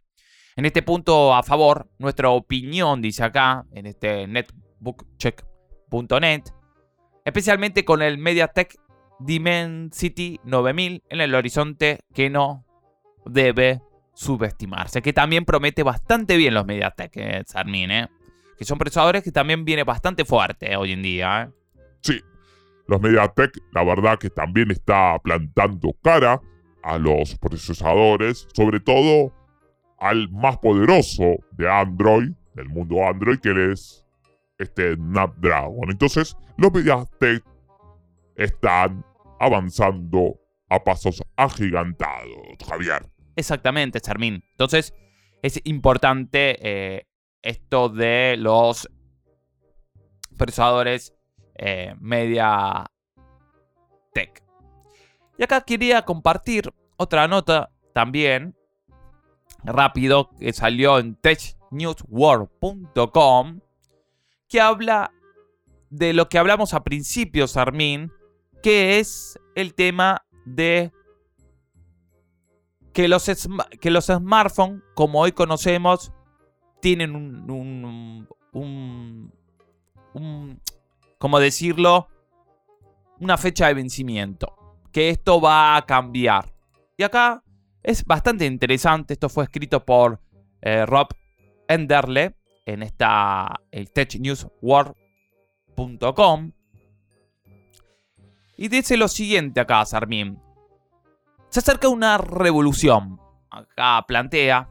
En 0.56 0.68
este 0.68 0.84
punto 0.84 1.34
a 1.34 1.42
favor, 1.42 1.90
nuestra 1.98 2.30
opinión, 2.30 3.02
dice 3.02 3.24
acá, 3.24 3.66
en 3.72 3.88
este 3.88 4.28
netbookcheck.net, 4.28 6.44
especialmente 7.26 7.84
con 7.84 8.04
el 8.04 8.20
MediaTek 8.20 8.76
Dimensity 9.20 10.40
9000 10.44 11.02
en 11.10 11.22
el 11.22 11.34
horizonte 11.34 12.02
que 12.14 12.30
no 12.30 12.68
debe 13.26 13.82
subestimarse, 14.14 15.02
que 15.02 15.12
también 15.12 15.44
promete 15.44 15.82
bastante 15.82 16.38
bien 16.38 16.54
los 16.54 16.68
MediaTek, 16.68 17.12
eh, 17.16 17.42
Sarmin, 17.48 17.90
eh, 17.90 18.10
que 18.58 18.66
son 18.66 18.78
procesadores 18.78 19.24
que 19.24 19.32
también 19.32 19.66
viene 19.66 19.84
bastante 19.84 20.24
fuerte 20.24 20.76
hoy 20.76 20.92
en 20.92 21.02
día. 21.02 21.44
Eh. 21.44 21.50
Sí, 22.02 22.22
los 22.90 23.02
MediaTek, 23.02 23.52
la 23.72 23.84
verdad 23.84 24.18
que 24.18 24.32
también 24.32 24.72
está 24.72 25.20
plantando 25.20 25.96
cara 26.02 26.42
a 26.82 26.98
los 26.98 27.38
procesadores, 27.38 28.48
sobre 28.54 28.80
todo 28.80 29.32
al 30.00 30.30
más 30.32 30.58
poderoso 30.58 31.36
de 31.52 31.70
Android, 31.70 32.32
del 32.56 32.70
mundo 32.70 33.06
Android, 33.08 33.38
que 33.40 33.72
es 33.72 34.04
este 34.58 34.96
Snapdragon. 34.96 35.92
Entonces, 35.92 36.36
los 36.58 36.74
MediaTek 36.74 37.44
están 38.36 39.06
avanzando 39.40 40.40
a 40.68 40.84
pasos 40.84 41.22
agigantados, 41.36 42.58
Javier. 42.68 43.06
Exactamente, 43.36 44.02
Charmín. 44.02 44.44
Entonces, 44.52 44.96
es 45.44 45.62
importante 45.64 46.58
eh, 46.62 47.08
esto 47.44 47.90
de 47.90 48.36
los 48.38 48.90
procesadores 50.38 51.14
eh, 51.62 51.94
media 52.00 52.90
tech. 54.14 54.42
Y 55.38 55.44
acá 55.44 55.60
quería 55.62 56.04
compartir 56.04 56.74
otra 56.96 57.28
nota 57.28 57.70
también, 57.94 58.56
rápido, 59.64 60.30
que 60.40 60.54
salió 60.54 61.00
en 61.00 61.16
technewsworld.com, 61.16 63.60
que 64.48 64.62
habla 64.62 65.12
de 65.90 66.14
lo 66.14 66.30
que 66.30 66.38
hablamos 66.38 66.74
a 66.74 66.82
principios, 66.84 67.58
Armin, 67.58 68.10
que 68.64 69.00
es 69.00 69.38
el 69.56 69.74
tema 69.74 70.24
de 70.46 70.94
que 72.94 73.10
los, 73.10 73.30
que 73.82 73.92
los 73.92 74.06
smartphones, 74.06 74.82
como 74.96 75.20
hoy 75.20 75.34
conocemos, 75.34 76.14
tienen 76.82 77.16
un, 77.16 78.28
¿cómo 81.20 81.40
decirlo? 81.40 82.08
Una 83.20 83.38
fecha 83.38 83.68
de 83.68 83.76
vencimiento. 83.76 84.56
Que 84.92 85.10
esto 85.10 85.40
va 85.40 85.78
a 85.78 85.86
cambiar. 85.86 86.52
Y 86.98 87.04
acá 87.04 87.44
es 87.84 88.04
bastante 88.04 88.48
interesante. 88.48 89.14
Esto 89.14 89.30
fue 89.30 89.44
escrito 89.44 89.86
por 89.86 90.20
eh, 90.62 90.88
Rob 90.88 91.10
Enderle 91.68 92.36
en 92.66 92.82
esta. 92.82 93.62
Y 98.58 98.68
dice 98.68 98.98
lo 98.98 99.08
siguiente 99.08 99.60
acá, 99.60 99.86
Sarmín. 99.86 100.42
Se 101.50 101.60
acerca 101.60 101.88
una 101.88 102.18
revolución. 102.18 103.20
Acá 103.52 104.04
plantea 104.08 104.70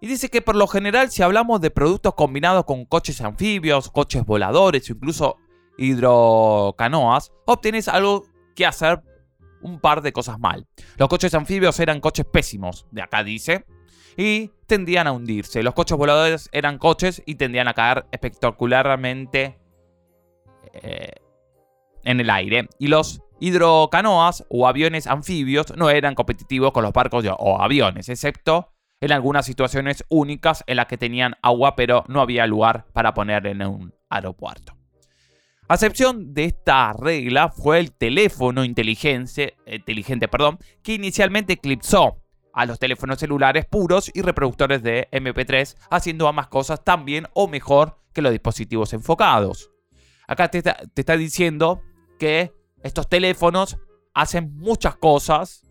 y 0.00 0.06
dice 0.06 0.28
que 0.28 0.42
por 0.42 0.54
lo 0.54 0.66
general 0.66 1.10
si 1.10 1.22
hablamos 1.22 1.60
de 1.60 1.70
productos 1.70 2.14
combinados 2.14 2.64
con 2.64 2.84
coches 2.84 3.20
anfibios, 3.20 3.90
coches 3.90 4.24
voladores 4.24 4.88
o 4.88 4.92
incluso 4.92 5.36
hidrocanoas, 5.78 7.32
obtienes 7.46 7.88
algo 7.88 8.24
que 8.54 8.66
hacer 8.66 9.02
un 9.62 9.80
par 9.80 10.02
de 10.02 10.12
cosas 10.12 10.38
mal. 10.38 10.66
Los 10.96 11.08
coches 11.08 11.34
anfibios 11.34 11.80
eran 11.80 12.00
coches 12.00 12.26
pésimos, 12.26 12.86
de 12.90 13.02
acá 13.02 13.24
dice, 13.24 13.64
y 14.16 14.50
tendían 14.66 15.06
a 15.06 15.12
hundirse. 15.12 15.62
Los 15.62 15.74
coches 15.74 15.96
voladores 15.96 16.48
eran 16.52 16.78
coches 16.78 17.22
y 17.24 17.36
tendían 17.36 17.68
a 17.68 17.74
caer 17.74 18.06
espectacularmente 18.12 19.58
eh, 20.72 21.12
en 22.04 22.20
el 22.20 22.30
aire. 22.30 22.68
Y 22.78 22.88
los 22.88 23.22
hidrocanoas 23.40 24.44
o 24.50 24.66
aviones 24.66 25.06
anfibios 25.06 25.74
no 25.76 25.90
eran 25.90 26.14
competitivos 26.14 26.72
con 26.72 26.82
los 26.82 26.92
barcos 26.92 27.24
o 27.38 27.60
aviones, 27.60 28.08
excepto 28.08 28.72
en 29.00 29.12
algunas 29.12 29.46
situaciones 29.46 30.04
únicas 30.08 30.64
en 30.66 30.76
las 30.76 30.86
que 30.86 30.98
tenían 30.98 31.36
agua 31.40 31.76
pero 31.76 32.04
no 32.08 32.20
había 32.20 32.46
lugar 32.46 32.86
para 32.92 33.14
poner 33.14 33.46
en 33.46 33.62
un 33.62 33.94
aeropuerto. 34.10 34.77
A 35.70 35.74
excepción 35.74 36.32
de 36.32 36.44
esta 36.44 36.94
regla 36.94 37.50
fue 37.50 37.78
el 37.78 37.92
teléfono 37.92 38.64
inteligente, 38.64 39.54
inteligente 39.66 40.26
perdón, 40.26 40.58
que 40.82 40.94
inicialmente 40.94 41.52
eclipsó 41.54 42.22
a 42.54 42.64
los 42.64 42.78
teléfonos 42.78 43.18
celulares 43.18 43.66
puros 43.66 44.10
y 44.14 44.22
reproductores 44.22 44.82
de 44.82 45.08
MP3, 45.12 45.76
haciendo 45.90 46.26
ambas 46.26 46.48
cosas 46.48 46.82
tan 46.82 47.04
bien 47.04 47.26
o 47.34 47.48
mejor 47.48 47.98
que 48.14 48.22
los 48.22 48.32
dispositivos 48.32 48.94
enfocados. 48.94 49.70
Acá 50.26 50.48
te 50.50 50.62
está 50.96 51.16
diciendo 51.18 51.82
que 52.18 52.52
estos 52.82 53.06
teléfonos 53.06 53.76
hacen 54.14 54.56
muchas 54.56 54.96
cosas 54.96 55.68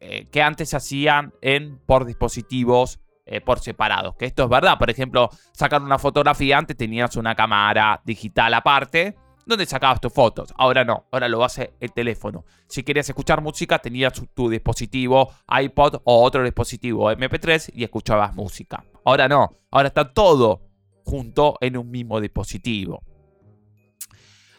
eh, 0.00 0.26
que 0.32 0.42
antes 0.42 0.70
se 0.70 0.76
hacían 0.76 1.32
en, 1.40 1.78
por 1.86 2.04
dispositivos 2.04 2.98
eh, 3.32 3.40
por 3.40 3.60
separados. 3.60 4.14
Que 4.16 4.26
esto 4.26 4.44
es 4.44 4.48
verdad. 4.48 4.78
Por 4.78 4.90
ejemplo, 4.90 5.30
sacar 5.52 5.82
una 5.82 5.98
fotografía 5.98 6.58
antes 6.58 6.76
tenías 6.76 7.16
una 7.16 7.34
cámara 7.34 8.00
digital 8.04 8.54
aparte 8.54 9.16
donde 9.46 9.66
sacabas 9.66 10.00
tus 10.00 10.12
fotos. 10.12 10.52
Ahora 10.56 10.84
no, 10.84 11.06
ahora 11.10 11.28
lo 11.28 11.44
hace 11.44 11.74
el 11.80 11.92
teléfono. 11.92 12.44
Si 12.68 12.82
querías 12.82 13.08
escuchar 13.08 13.40
música, 13.40 13.78
tenías 13.78 14.12
tu 14.34 14.48
dispositivo 14.48 15.32
iPod 15.60 15.96
o 16.04 16.22
otro 16.22 16.44
dispositivo 16.44 17.10
MP3 17.10 17.72
y 17.74 17.84
escuchabas 17.84 18.34
música. 18.34 18.84
Ahora 19.04 19.28
no, 19.28 19.50
ahora 19.70 19.88
está 19.88 20.12
todo 20.12 20.62
junto 21.04 21.58
en 21.60 21.76
un 21.76 21.90
mismo 21.90 22.20
dispositivo. 22.20 23.02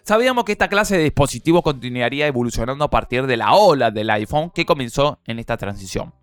Sabíamos 0.04 0.44
que 0.44 0.52
esta 0.52 0.68
clase 0.68 0.98
de 0.98 1.04
dispositivo 1.04 1.62
continuaría 1.62 2.28
evolucionando 2.28 2.84
a 2.84 2.90
partir 2.90 3.26
de 3.26 3.38
la 3.38 3.54
ola 3.54 3.90
del 3.90 4.10
iPhone 4.10 4.52
que 4.54 4.66
comenzó 4.66 5.20
en 5.26 5.40
esta 5.40 5.56
transición. 5.56 6.14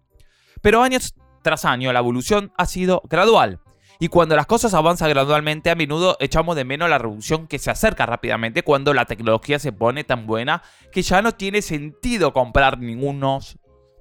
Pero 0.60 0.82
años 0.82 1.14
tras 1.42 1.64
año 1.64 1.92
la 1.92 1.98
evolución 2.00 2.52
ha 2.56 2.66
sido 2.66 3.02
gradual. 3.08 3.60
Y 4.02 4.08
cuando 4.08 4.34
las 4.34 4.46
cosas 4.46 4.72
avanzan 4.72 5.10
gradualmente, 5.10 5.68
a 5.70 5.74
menudo 5.74 6.16
echamos 6.20 6.56
de 6.56 6.64
menos 6.64 6.88
la 6.88 6.96
revolución 6.96 7.46
que 7.46 7.58
se 7.58 7.70
acerca 7.70 8.06
rápidamente 8.06 8.62
cuando 8.62 8.94
la 8.94 9.04
tecnología 9.04 9.58
se 9.58 9.72
pone 9.72 10.04
tan 10.04 10.26
buena 10.26 10.62
que 10.90 11.02
ya 11.02 11.20
no 11.20 11.32
tiene 11.32 11.60
sentido 11.60 12.32
comprar 12.32 12.78
ninguno 12.78 13.40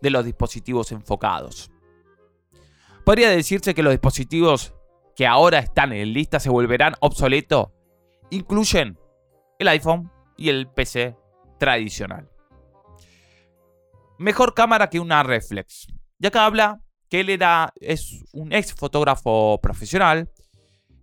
de 0.02 0.10
los 0.10 0.24
dispositivos 0.24 0.94
enfocados. 0.94 1.70
Podría 3.04 3.30
decirse 3.30 3.74
que 3.74 3.84
los 3.84 3.92
dispositivos 3.92 4.74
que 5.18 5.28
ahora 5.28 5.60
están 5.60 5.92
en 5.92 6.14
lista 6.14 6.40
se 6.40 6.50
volverán 6.50 6.94
obsoletos. 7.02 7.68
Incluyen 8.30 8.98
el 9.58 9.68
iPhone 9.68 10.10
y 10.38 10.48
el 10.48 10.70
PC 10.70 11.18
tradicional. 11.60 12.30
Mejor 14.18 14.54
cámara 14.54 14.90
que 14.90 15.02
una 15.02 15.24
reflex. 15.24 15.88
Y 16.20 16.28
acá 16.28 16.46
habla 16.46 16.82
que 17.10 17.22
él 17.22 17.30
era, 17.30 17.74
es 17.80 18.24
un 18.34 18.54
ex 18.54 18.74
fotógrafo 18.74 19.60
profesional 19.62 20.30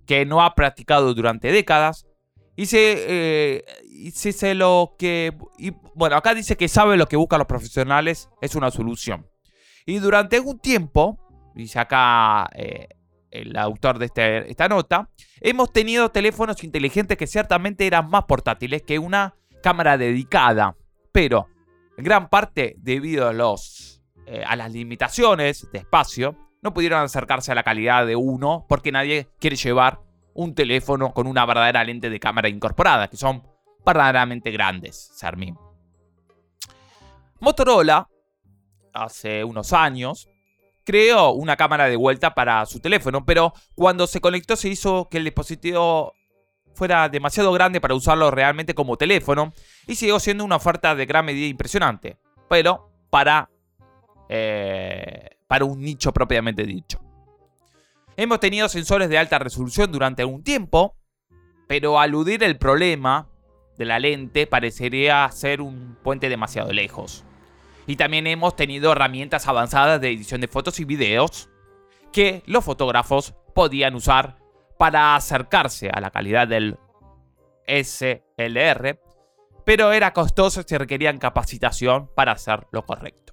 que 0.06 0.24
no 0.24 0.42
ha 0.42 0.54
practicado 0.54 1.12
durante 1.14 1.50
décadas 1.50 2.06
y 2.56 2.66
se, 2.66 3.60
eh, 3.60 4.54
lo 4.54 4.94
que... 4.98 5.36
bueno, 5.94 6.16
acá 6.16 6.34
dice 6.34 6.56
que 6.56 6.68
sabe 6.68 6.96
lo 6.96 7.06
que 7.06 7.16
buscan 7.16 7.38
los 7.38 7.46
profesionales 7.46 8.30
es 8.40 8.54
una 8.54 8.70
solución. 8.70 9.26
Y 9.84 9.98
durante 9.98 10.36
algún 10.36 10.58
tiempo, 10.58 11.18
dice 11.54 11.78
acá 11.78 12.48
eh, 12.54 12.88
el 13.30 13.56
autor 13.58 13.98
de 13.98 14.06
este, 14.06 14.50
esta 14.50 14.68
nota, 14.68 15.10
hemos 15.40 15.70
tenido 15.72 16.10
teléfonos 16.10 16.64
inteligentes 16.64 17.18
que 17.18 17.26
ciertamente 17.26 17.86
eran 17.86 18.08
más 18.08 18.24
portátiles 18.24 18.82
que 18.82 18.98
una 18.98 19.34
cámara 19.62 19.98
dedicada, 19.98 20.76
pero 21.12 21.48
en 21.98 22.04
gran 22.04 22.28
parte 22.28 22.76
debido 22.78 23.28
a, 23.28 23.32
los, 23.32 23.95
eh, 24.26 24.44
a 24.46 24.56
las 24.56 24.72
limitaciones 24.72 25.70
de 25.72 25.78
espacio, 25.78 26.36
no 26.62 26.74
pudieron 26.74 27.00
acercarse 27.00 27.52
a 27.52 27.54
la 27.54 27.62
calidad 27.62 28.06
de 28.06 28.16
uno 28.16 28.66
porque 28.68 28.92
nadie 28.92 29.28
quiere 29.38 29.56
llevar 29.56 30.00
un 30.34 30.54
teléfono 30.54 31.12
con 31.12 31.26
una 31.26 31.46
verdadera 31.46 31.84
lente 31.84 32.10
de 32.10 32.20
cámara 32.20 32.48
incorporada, 32.48 33.08
que 33.08 33.16
son 33.16 33.42
verdaderamente 33.84 34.50
grandes, 34.50 35.10
Sarmin. 35.14 35.56
Motorola, 37.40 38.08
hace 38.92 39.44
unos 39.44 39.72
años, 39.72 40.28
creó 40.84 41.30
una 41.32 41.56
cámara 41.56 41.88
de 41.88 41.96
vuelta 41.96 42.34
para 42.34 42.64
su 42.66 42.80
teléfono, 42.80 43.24
pero 43.24 43.52
cuando 43.74 44.06
se 44.06 44.20
conectó 44.20 44.56
se 44.56 44.68
hizo 44.68 45.08
que 45.08 45.18
el 45.18 45.24
dispositivo 45.24 46.14
fuera 46.74 47.08
demasiado 47.08 47.52
grande 47.52 47.80
para 47.80 47.94
usarlo 47.94 48.30
realmente 48.30 48.74
como 48.74 48.96
teléfono 48.96 49.52
y 49.86 49.96
siguió 49.96 50.20
siendo 50.20 50.44
una 50.44 50.56
oferta 50.56 50.94
de 50.94 51.06
gran 51.06 51.24
medida 51.24 51.46
impresionante, 51.46 52.18
pero 52.48 52.90
para, 53.10 53.50
eh, 54.28 55.30
para 55.46 55.64
un 55.64 55.80
nicho 55.80 56.12
propiamente 56.12 56.64
dicho. 56.64 57.00
Hemos 58.16 58.40
tenido 58.40 58.68
sensores 58.68 59.08
de 59.08 59.18
alta 59.18 59.38
resolución 59.38 59.92
durante 59.92 60.22
algún 60.22 60.42
tiempo, 60.42 60.96
pero 61.68 62.00
aludir 62.00 62.42
el 62.42 62.56
problema 62.56 63.28
de 63.76 63.84
la 63.84 63.98
lente 63.98 64.46
parecería 64.46 65.30
ser 65.30 65.60
un 65.60 65.98
puente 66.02 66.28
demasiado 66.28 66.72
lejos. 66.72 67.24
Y 67.86 67.96
también 67.96 68.26
hemos 68.26 68.56
tenido 68.56 68.92
herramientas 68.92 69.46
avanzadas 69.46 70.00
de 70.00 70.10
edición 70.10 70.40
de 70.40 70.48
fotos 70.48 70.80
y 70.80 70.84
videos 70.84 71.50
que 72.12 72.42
los 72.46 72.64
fotógrafos 72.64 73.34
podían 73.54 73.94
usar 73.94 74.38
para 74.78 75.14
acercarse 75.14 75.90
a 75.90 76.00
la 76.00 76.10
calidad 76.10 76.48
del 76.48 76.78
SLR, 77.66 79.00
pero 79.64 79.92
era 79.92 80.12
costoso 80.12 80.60
y 80.60 80.64
se 80.66 80.78
requerían 80.78 81.18
capacitación 81.18 82.10
para 82.14 82.32
hacer 82.32 82.66
lo 82.70 82.84
correcto. 82.84 83.25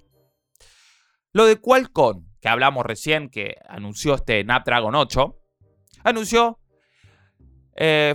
Lo 1.34 1.46
de 1.46 1.56
Qualcomm, 1.56 2.24
que 2.40 2.48
hablamos 2.48 2.86
recién, 2.86 3.28
que 3.28 3.56
anunció 3.68 4.14
este 4.14 4.42
Snapdragon 4.42 4.94
8, 4.94 5.36
anunció 6.04 6.60
eh, 7.74 8.14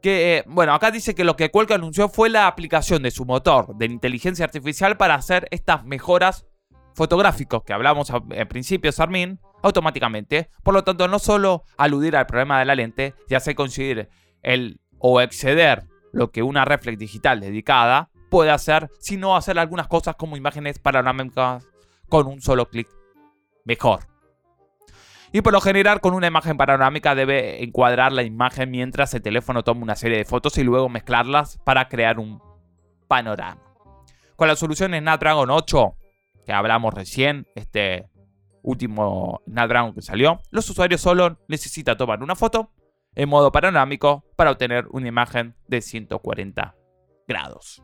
que, 0.00 0.38
eh, 0.38 0.44
bueno, 0.46 0.72
acá 0.72 0.90
dice 0.90 1.14
que 1.14 1.22
lo 1.22 1.36
que 1.36 1.50
Qualcomm 1.50 1.74
anunció 1.74 2.08
fue 2.08 2.30
la 2.30 2.46
aplicación 2.46 3.02
de 3.02 3.10
su 3.10 3.26
motor 3.26 3.76
de 3.76 3.84
inteligencia 3.84 4.46
artificial 4.46 4.96
para 4.96 5.16
hacer 5.16 5.48
estas 5.50 5.84
mejoras 5.84 6.46
fotográficas 6.94 7.60
que 7.66 7.74
hablamos 7.74 8.10
al 8.10 8.48
principio, 8.48 8.90
Sarmin, 8.90 9.38
automáticamente. 9.62 10.48
Por 10.62 10.72
lo 10.72 10.84
tanto, 10.84 11.08
no 11.08 11.18
solo 11.18 11.64
aludir 11.76 12.16
al 12.16 12.26
problema 12.26 12.58
de 12.58 12.64
la 12.64 12.74
lente 12.74 13.14
y 13.28 13.34
hacer 13.34 13.54
coincidir 13.54 14.08
el 14.42 14.80
o 14.98 15.20
exceder 15.20 15.84
lo 16.12 16.30
que 16.30 16.42
una 16.42 16.64
reflex 16.64 16.98
digital 16.98 17.40
dedicada 17.40 18.08
puede 18.30 18.50
hacer, 18.50 18.88
sino 18.98 19.36
hacer 19.36 19.58
algunas 19.58 19.88
cosas 19.88 20.16
como 20.16 20.38
imágenes 20.38 20.78
panorámicas 20.78 21.66
con 22.08 22.26
un 22.26 22.40
solo 22.40 22.68
clic 22.68 22.88
mejor. 23.64 24.00
Y 25.32 25.42
por 25.42 25.52
lo 25.52 25.60
general, 25.60 26.00
con 26.00 26.14
una 26.14 26.26
imagen 26.26 26.56
panorámica 26.56 27.14
debe 27.14 27.62
encuadrar 27.62 28.12
la 28.12 28.22
imagen 28.22 28.70
mientras 28.70 29.12
el 29.14 29.22
teléfono 29.22 29.62
toma 29.62 29.82
una 29.82 29.96
serie 29.96 30.16
de 30.16 30.24
fotos 30.24 30.56
y 30.56 30.64
luego 30.64 30.88
mezclarlas 30.88 31.58
para 31.64 31.88
crear 31.88 32.18
un 32.18 32.40
panorama. 33.08 33.62
Con 34.36 34.48
la 34.48 34.56
solución 34.56 34.94
Snapdragon 34.94 35.50
8, 35.50 35.96
que 36.46 36.52
hablamos 36.52 36.94
recién, 36.94 37.46
este 37.54 38.08
último 38.62 39.42
Snapdragon 39.48 39.94
que 39.94 40.02
salió, 40.02 40.40
los 40.50 40.68
usuarios 40.70 41.00
solo 41.00 41.38
necesitan 41.48 41.96
tomar 41.96 42.22
una 42.22 42.36
foto 42.36 42.72
en 43.14 43.28
modo 43.28 43.52
panorámico 43.52 44.24
para 44.36 44.52
obtener 44.52 44.86
una 44.90 45.08
imagen 45.08 45.56
de 45.66 45.82
140 45.82 46.74
grados. 47.26 47.82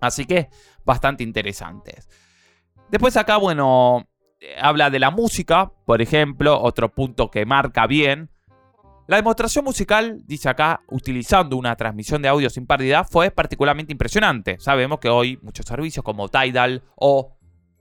Así 0.00 0.24
que 0.24 0.48
bastante 0.84 1.22
interesantes. 1.22 2.08
Después 2.90 3.16
acá, 3.16 3.36
bueno, 3.36 4.06
habla 4.60 4.90
de 4.90 4.98
la 4.98 5.10
música, 5.10 5.72
por 5.84 6.02
ejemplo, 6.02 6.60
otro 6.60 6.92
punto 6.92 7.30
que 7.30 7.46
marca 7.46 7.86
bien. 7.86 8.30
La 9.06 9.16
demostración 9.16 9.64
musical, 9.64 10.22
dice 10.24 10.48
acá, 10.48 10.80
utilizando 10.88 11.56
una 11.56 11.76
transmisión 11.76 12.22
de 12.22 12.28
audio 12.28 12.48
sin 12.48 12.66
pérdida, 12.66 13.04
fue 13.04 13.30
particularmente 13.30 13.92
impresionante. 13.92 14.58
Sabemos 14.60 14.98
que 14.98 15.10
hoy 15.10 15.38
muchos 15.42 15.66
servicios 15.66 16.02
como 16.02 16.28
Tidal 16.28 16.82
o 16.96 17.36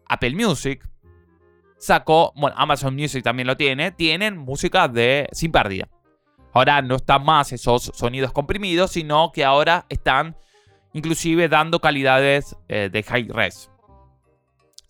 Apple 0.09 0.35
Music 0.35 0.87
sacó, 1.77 2.33
bueno, 2.35 2.55
Amazon 2.57 2.95
Music 2.95 3.23
también 3.23 3.47
lo 3.47 3.55
tiene, 3.55 3.91
tienen 3.91 4.37
música 4.37 4.87
de 4.87 5.29
sin 5.31 5.51
pérdida. 5.51 5.87
Ahora 6.53 6.81
no 6.81 6.95
están 6.95 7.23
más 7.23 7.51
esos 7.51 7.91
sonidos 7.95 8.31
comprimidos, 8.31 8.91
sino 8.91 9.31
que 9.31 9.43
ahora 9.43 9.85
están 9.89 10.35
inclusive 10.93 11.47
dando 11.49 11.79
calidades 11.79 12.55
eh, 12.67 12.89
de 12.91 13.03
high 13.03 13.27
res. 13.29 13.72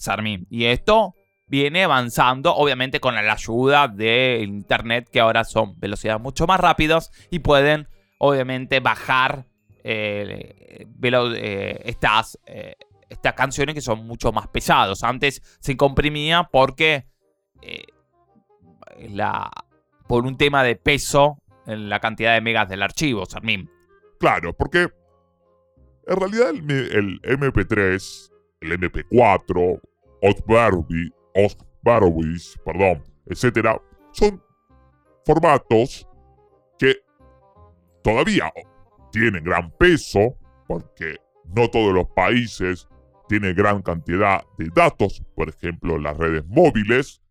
Sarmin. 0.03 0.45
Y 0.49 0.65
esto 0.65 1.15
viene 1.47 1.83
avanzando, 1.83 2.55
obviamente 2.55 2.99
con 2.99 3.15
la 3.15 3.21
ayuda 3.31 3.87
del 3.87 4.49
internet, 4.49 5.09
que 5.11 5.19
ahora 5.19 5.43
son 5.43 5.79
velocidades 5.79 6.21
mucho 6.21 6.47
más 6.47 6.59
rápidas 6.59 7.11
y 7.29 7.39
pueden, 7.39 7.87
obviamente, 8.17 8.79
bajar 8.79 9.45
eh, 9.83 10.87
eh, 11.03 11.81
estas, 11.85 12.39
eh, 12.45 12.75
estas 13.09 13.33
canciones 13.33 13.75
que 13.75 13.81
son 13.81 14.07
mucho 14.07 14.31
más 14.31 14.47
pesados. 14.47 15.03
Antes 15.03 15.41
se 15.59 15.77
comprimía 15.77 16.49
porque 16.51 17.05
la, 19.09 19.51
por 20.07 20.25
un 20.25 20.37
tema 20.37 20.63
de 20.63 20.75
peso 20.75 21.37
en 21.65 21.89
la 21.89 21.99
cantidad 21.99 22.33
de 22.33 22.41
megas 22.41 22.67
del 22.67 22.81
archivo, 22.81 23.25
Sarmin. 23.25 23.69
Claro, 24.19 24.53
porque 24.53 24.89
en 26.07 26.17
realidad 26.17 26.49
el, 26.49 27.21
el 27.21 27.39
MP3, 27.39 28.31
el 28.61 28.79
MP4, 28.79 29.81
Outbarby 30.23 31.13
Barowitz, 31.81 32.57
perdón, 32.63 33.03
etcétera, 33.25 33.81
son 34.11 34.41
formatos 35.25 36.07
que 36.79 36.95
todavía 38.01 38.51
tienen 39.11 39.43
gran 39.43 39.69
peso 39.71 40.37
porque 40.67 41.17
no 41.55 41.69
todos 41.69 41.93
los 41.93 42.07
países 42.15 42.87
tienen 43.27 43.55
gran 43.55 43.81
cantidad 43.81 44.43
de 44.57 44.69
datos, 44.73 45.21
por 45.35 45.49
ejemplo 45.49 45.97
las 45.97 46.17
redes 46.17 46.45
móviles, 46.47 47.21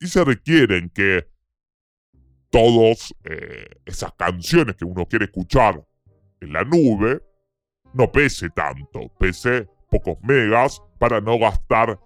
y 0.00 0.06
se 0.06 0.24
requieren 0.24 0.90
que 0.90 1.28
todas 2.50 3.14
eh, 3.24 3.66
esas 3.84 4.12
canciones 4.14 4.76
que 4.76 4.84
uno 4.84 5.06
quiere 5.06 5.26
escuchar 5.26 5.84
en 6.40 6.52
la 6.52 6.64
nube 6.64 7.22
no 7.92 8.10
pese 8.10 8.50
tanto, 8.50 9.08
pese 9.18 9.68
pocos 9.90 10.18
megas 10.22 10.82
para 10.98 11.20
no 11.20 11.38
gastar 11.38 11.98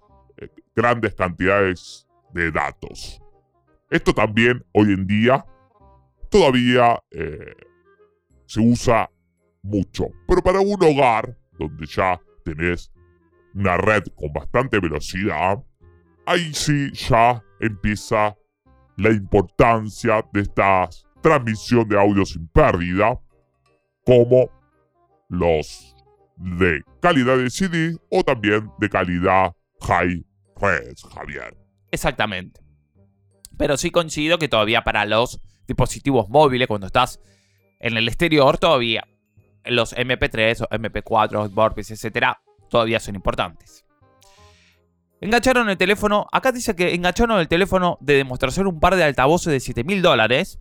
grandes 0.75 1.13
cantidades 1.15 2.07
de 2.33 2.51
datos. 2.51 3.21
Esto 3.89 4.13
también 4.13 4.63
hoy 4.73 4.93
en 4.93 5.07
día 5.07 5.45
todavía 6.29 7.01
eh, 7.11 7.55
se 8.45 8.59
usa 8.59 9.09
mucho, 9.61 10.07
pero 10.27 10.41
para 10.41 10.59
un 10.59 10.83
hogar 10.83 11.37
donde 11.57 11.85
ya 11.85 12.19
tenés 12.43 12.91
una 13.53 13.77
red 13.77 14.03
con 14.15 14.33
bastante 14.33 14.79
velocidad, 14.79 15.63
ahí 16.25 16.53
sí 16.53 16.91
ya 16.91 17.41
empieza 17.59 18.35
la 18.97 19.11
importancia 19.11 20.25
de 20.33 20.41
esta 20.41 20.89
transmisión 21.21 21.87
de 21.87 21.99
audio 21.99 22.25
sin 22.25 22.47
pérdida, 22.49 23.19
como 24.05 24.49
los 25.29 25.95
de 26.35 26.83
calidad 27.01 27.37
de 27.37 27.49
CD 27.49 27.97
o 28.09 28.23
también 28.23 28.69
de 28.77 28.89
calidad 28.89 29.55
high 29.81 30.23
pues, 30.55 31.03
Javier. 31.13 31.55
Exactamente. 31.91 32.61
Pero 33.57 33.77
sí 33.77 33.91
coincido 33.91 34.37
que 34.37 34.47
todavía 34.47 34.83
para 34.83 35.05
los 35.05 35.39
dispositivos 35.67 36.29
móviles, 36.29 36.67
cuando 36.67 36.87
estás 36.87 37.19
en 37.79 37.97
el 37.97 38.07
exterior, 38.07 38.57
todavía 38.57 39.07
los 39.65 39.95
MP3 39.95 40.61
o 40.61 40.69
MP4, 40.69 41.49
Vorpis, 41.51 41.91
etcétera, 41.91 42.41
todavía 42.69 42.99
son 42.99 43.15
importantes. 43.15 43.85
Engancharon 45.21 45.69
el 45.69 45.77
teléfono. 45.77 46.27
Acá 46.31 46.51
dice 46.51 46.75
que 46.75 46.93
engancharon 46.93 47.39
el 47.39 47.47
teléfono 47.47 47.97
de 48.01 48.15
demostración 48.15 48.67
un 48.67 48.79
par 48.79 48.95
de 48.95 49.03
altavoces 49.03 49.51
de 49.51 49.59
7 49.59 49.83
mil 49.83 50.01
dólares. 50.01 50.59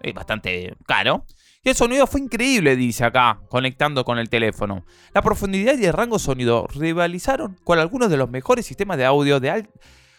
Es 0.00 0.14
bastante 0.14 0.74
caro. 0.86 1.26
Y 1.64 1.70
el 1.70 1.74
sonido 1.74 2.06
fue 2.06 2.20
increíble, 2.20 2.76
dice 2.76 3.04
acá, 3.04 3.40
conectando 3.48 4.04
con 4.04 4.18
el 4.18 4.28
teléfono. 4.28 4.84
La 5.14 5.22
profundidad 5.22 5.78
y 5.78 5.86
el 5.86 5.94
rango 5.94 6.18
sonido 6.18 6.66
rivalizaron 6.66 7.56
con 7.64 7.78
algunos 7.78 8.10
de 8.10 8.18
los 8.18 8.28
mejores 8.28 8.66
sistemas 8.66 8.98
de 8.98 9.06
audio 9.06 9.40
de 9.40 9.66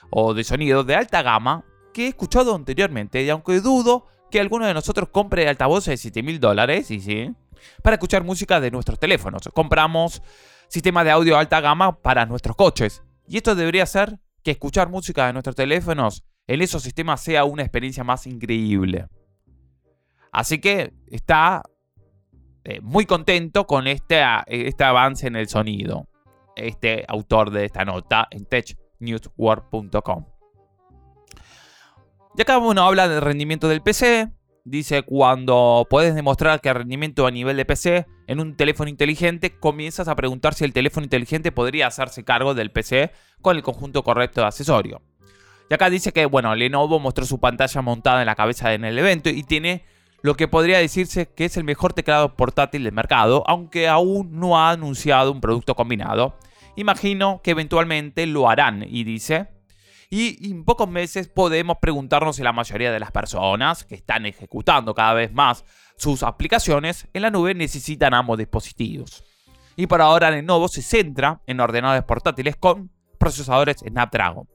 o 0.10 0.34
de 0.34 0.44
sonido 0.44 0.84
de 0.84 0.96
alta 0.96 1.22
gama 1.22 1.64
que 1.94 2.06
he 2.06 2.08
escuchado 2.08 2.56
anteriormente. 2.56 3.22
Y 3.22 3.30
aunque 3.30 3.62
dudo 3.62 4.08
que 4.32 4.40
alguno 4.40 4.66
de 4.66 4.74
nosotros 4.74 5.10
compre 5.10 5.48
altavoces 5.48 5.92
de 5.92 5.98
7 5.98 6.24
mil 6.24 6.40
dólares, 6.40 6.90
y 6.90 7.00
sí, 7.00 7.32
para 7.84 7.96
escuchar 7.96 8.24
música 8.24 8.60
de 8.60 8.72
nuestros 8.72 8.98
teléfonos. 8.98 9.44
Compramos 9.54 10.24
sistemas 10.68 11.06
de 11.06 11.12
audio 11.12 11.38
alta 11.38 11.62
gama 11.62 12.02
para 12.02 12.26
nuestros 12.26 12.56
coches. 12.56 13.04
Y 13.28 13.38
esto 13.38 13.54
debería 13.54 13.86
ser 13.86 14.20
que 14.44 14.52
escuchar 14.52 14.90
música 14.90 15.28
de 15.28 15.34
nuestros 15.34 15.56
teléfonos 15.56 16.24
en 16.48 16.62
esos 16.64 16.82
sistemas 16.82 17.22
sea 17.22 17.46
una 17.46 17.62
experiencia 17.62 18.04
más 18.04 18.26
increíble. 18.26 19.08
Así 20.36 20.60
que 20.60 20.94
está 21.16 21.64
eh, 22.64 22.80
muy 22.82 23.06
contento 23.06 23.66
con 23.66 23.88
este, 23.88 24.24
este 24.48 24.84
avance 24.84 25.28
en 25.28 25.36
el 25.36 25.48
sonido. 25.48 26.08
Este 26.56 27.04
autor 27.08 27.52
de 27.52 27.66
esta 27.66 27.84
nota 27.84 28.28
en 28.32 28.46
technewsworld.com. 28.46 30.26
Y 32.38 32.42
acá, 32.42 32.58
bueno, 32.58 32.84
habla 32.84 33.08
del 33.08 33.22
rendimiento 33.22 33.68
del 33.68 33.82
PC, 33.82 34.30
dice 34.64 35.04
cuando 35.04 35.88
puedes 35.90 36.16
demostrar 36.16 36.60
que 36.62 36.70
el 36.70 36.76
rendimiento 36.76 37.28
a 37.28 37.32
nivel 37.32 37.58
de 37.58 37.66
PC 37.66 38.06
en 38.28 38.40
un 38.40 38.56
teléfono 38.56 38.90
inteligente, 38.90 39.58
comienzas 39.58 40.08
a 40.08 40.16
preguntar 40.16 40.54
si 40.54 40.66
el 40.66 40.74
teléfono 40.74 41.04
inteligente 41.04 41.52
podría 41.52 41.88
hacerse 41.88 42.24
cargo 42.24 42.54
del 42.54 42.72
PC 42.72 43.12
con 43.42 43.56
el 43.56 43.64
conjunto 43.64 44.04
correcto 44.04 44.42
de 44.42 44.48
accesorio. 44.48 45.02
Y 45.70 45.74
acá 45.74 45.90
dice 45.90 46.12
que, 46.12 46.26
bueno, 46.26 46.54
Lenovo 46.56 47.00
mostró 47.00 47.26
su 47.26 47.40
pantalla 47.40 47.82
montada 47.82 48.22
en 48.22 48.28
la 48.28 48.36
cabeza 48.36 48.74
en 48.74 48.86
el 48.86 48.98
evento 48.98 49.30
y 49.30 49.44
tiene 49.44 49.86
lo 50.26 50.36
que 50.36 50.48
podría 50.48 50.80
decirse 50.80 51.28
que 51.28 51.46
es 51.46 51.56
el 51.56 51.64
mejor 51.64 51.94
teclado 51.94 52.36
portátil 52.36 52.84
del 52.84 52.94
mercado, 52.94 53.44
aunque 53.46 53.88
aún 53.88 54.40
no 54.40 54.58
ha 54.58 54.72
anunciado 54.72 55.32
un 55.32 55.40
producto 55.40 55.76
combinado. 55.76 56.36
Imagino 56.76 57.42
que 57.44 57.52
eventualmente 57.52 58.26
lo 58.26 58.50
harán 58.50 58.84
y 58.90 59.04
dice, 59.04 59.50
y 60.10 60.50
en 60.50 60.66
pocos 60.66 60.90
meses 60.90 61.28
podemos 61.28 61.78
preguntarnos 61.80 62.38
si 62.38 62.42
la 62.42 62.54
mayoría 62.54 62.92
de 62.92 63.00
las 63.00 63.12
personas 63.12 63.84
que 63.84 63.94
están 63.94 64.26
ejecutando 64.26 64.96
cada 64.96 65.14
vez 65.14 65.32
más 65.32 65.64
sus 65.96 66.24
aplicaciones 66.24 67.08
en 67.14 67.22
la 67.22 67.30
nube 67.30 67.54
necesitan 67.54 68.16
ambos 68.16 68.40
dispositivos. 68.40 69.24
Y 69.76 69.86
por 69.86 70.02
ahora 70.02 70.32
Lenovo 70.32 70.68
se 70.70 70.82
centra 70.82 71.44
en 71.46 71.60
ordenadores 71.60 72.04
portátiles 72.04 72.56
con 72.56 72.90
procesadores 73.20 73.78
Snapdragon. 73.88 74.48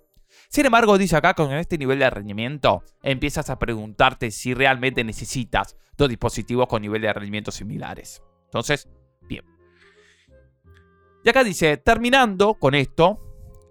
Sin 0.51 0.67
embargo, 0.67 0.99
dice 0.99 1.17
acá, 1.17 1.35
con 1.35 1.53
este 1.53 1.79
nivel 1.79 2.01
de 2.01 2.11
rendimiento, 2.11 2.83
empiezas 3.05 3.51
a 3.51 3.59
preguntarte 3.61 4.33
si 4.33 4.53
realmente 4.53 5.05
necesitas 5.05 5.77
dos 5.97 6.09
dispositivos 6.09 6.67
con 6.67 6.83
nivel 6.83 7.03
de 7.03 7.13
rendimiento 7.13 7.53
similares. 7.53 8.21
Entonces, 8.47 8.89
bien. 9.29 9.45
Y 11.23 11.29
acá 11.29 11.45
dice, 11.45 11.77
terminando 11.77 12.55
con 12.55 12.75
esto, 12.75 13.21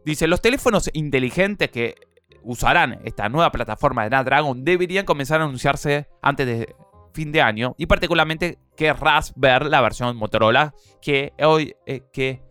dice, 0.05 0.25
los 0.27 0.41
teléfonos 0.41 0.89
inteligentes 0.93 1.69
que 1.69 1.95
usarán 2.43 3.01
esta 3.03 3.27
nueva 3.27 3.51
plataforma 3.51 4.03
de 4.03 4.07
Snapdragon 4.07 4.63
deberían 4.63 5.05
comenzar 5.05 5.41
a 5.41 5.43
anunciarse 5.43 6.07
antes 6.21 6.47
de 6.47 6.75
fin 7.13 7.33
de 7.33 7.41
año 7.41 7.75
y 7.77 7.87
particularmente 7.87 8.57
querrás 8.77 9.33
ver 9.35 9.65
la 9.65 9.81
versión 9.81 10.15
Motorola 10.15 10.73
que 11.01 11.33
hoy 11.41 11.75
eh, 11.85 12.03
que 12.13 12.41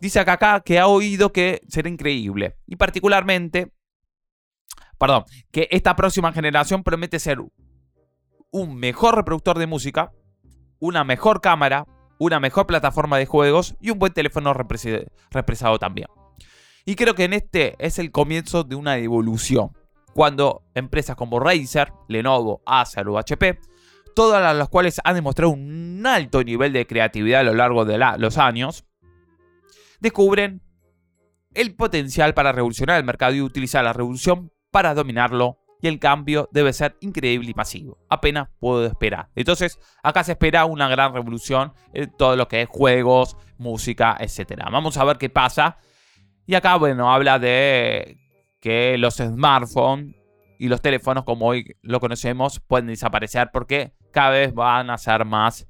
dice 0.00 0.20
acá, 0.20 0.60
que 0.60 0.78
ha 0.78 0.86
oído 0.86 1.32
que 1.32 1.60
será 1.68 1.88
increíble 1.88 2.56
y 2.66 2.76
particularmente 2.76 3.72
perdón, 4.98 5.24
que 5.50 5.68
esta 5.70 5.96
próxima 5.96 6.32
generación 6.32 6.82
promete 6.82 7.18
ser 7.18 7.38
un 8.50 8.76
mejor 8.76 9.16
reproductor 9.16 9.58
de 9.58 9.66
música, 9.66 10.12
una 10.78 11.04
mejor 11.04 11.40
cámara, 11.40 11.86
una 12.18 12.40
mejor 12.40 12.66
plataforma 12.66 13.18
de 13.18 13.26
juegos 13.26 13.74
y 13.80 13.90
un 13.90 13.98
buen 13.98 14.12
teléfono 14.12 14.54
represado 14.54 15.78
también. 15.78 16.08
Y 16.84 16.94
creo 16.96 17.14
que 17.14 17.24
en 17.24 17.32
este 17.32 17.74
es 17.78 17.98
el 17.98 18.12
comienzo 18.12 18.62
de 18.62 18.76
una 18.76 18.96
evolución. 18.98 19.70
Cuando 20.14 20.62
empresas 20.74 21.16
como 21.16 21.40
Razer, 21.40 21.92
Lenovo, 22.08 22.62
Acer 22.64 23.08
o 23.08 23.18
HP, 23.18 23.58
todas 24.14 24.56
las 24.56 24.68
cuales 24.68 25.00
han 25.02 25.16
demostrado 25.16 25.50
un 25.50 26.02
alto 26.06 26.44
nivel 26.44 26.72
de 26.72 26.86
creatividad 26.86 27.40
a 27.40 27.44
lo 27.44 27.54
largo 27.54 27.84
de 27.84 27.98
los 28.18 28.38
años, 28.38 28.84
descubren 30.04 30.60
el 31.54 31.74
potencial 31.74 32.34
para 32.34 32.52
revolucionar 32.52 32.98
el 32.98 33.04
mercado 33.04 33.34
y 33.34 33.40
utilizar 33.40 33.82
la 33.82 33.94
revolución 33.94 34.52
para 34.70 34.94
dominarlo 34.94 35.58
y 35.80 35.88
el 35.88 35.98
cambio 35.98 36.48
debe 36.52 36.72
ser 36.72 36.96
increíble 37.00 37.50
y 37.50 37.54
masivo. 37.54 37.98
Apenas 38.08 38.48
puedo 38.58 38.84
esperar. 38.86 39.30
Entonces, 39.34 39.78
acá 40.02 40.22
se 40.22 40.32
espera 40.32 40.66
una 40.66 40.88
gran 40.88 41.14
revolución 41.14 41.72
en 41.92 42.10
todo 42.16 42.36
lo 42.36 42.48
que 42.48 42.62
es 42.62 42.68
juegos, 42.68 43.36
música, 43.56 44.16
etc. 44.20 44.62
Vamos 44.70 44.96
a 44.96 45.04
ver 45.04 45.16
qué 45.16 45.30
pasa. 45.30 45.78
Y 46.46 46.54
acá, 46.54 46.76
bueno, 46.76 47.12
habla 47.12 47.38
de 47.38 48.18
que 48.60 48.96
los 48.98 49.16
smartphones 49.16 50.14
y 50.58 50.68
los 50.68 50.82
teléfonos 50.82 51.24
como 51.24 51.46
hoy 51.46 51.76
lo 51.82 52.00
conocemos 52.00 52.60
pueden 52.60 52.86
desaparecer 52.88 53.50
porque 53.52 53.94
cada 54.10 54.30
vez 54.30 54.54
van 54.54 54.90
a 54.90 54.98
ser 54.98 55.24
más 55.24 55.66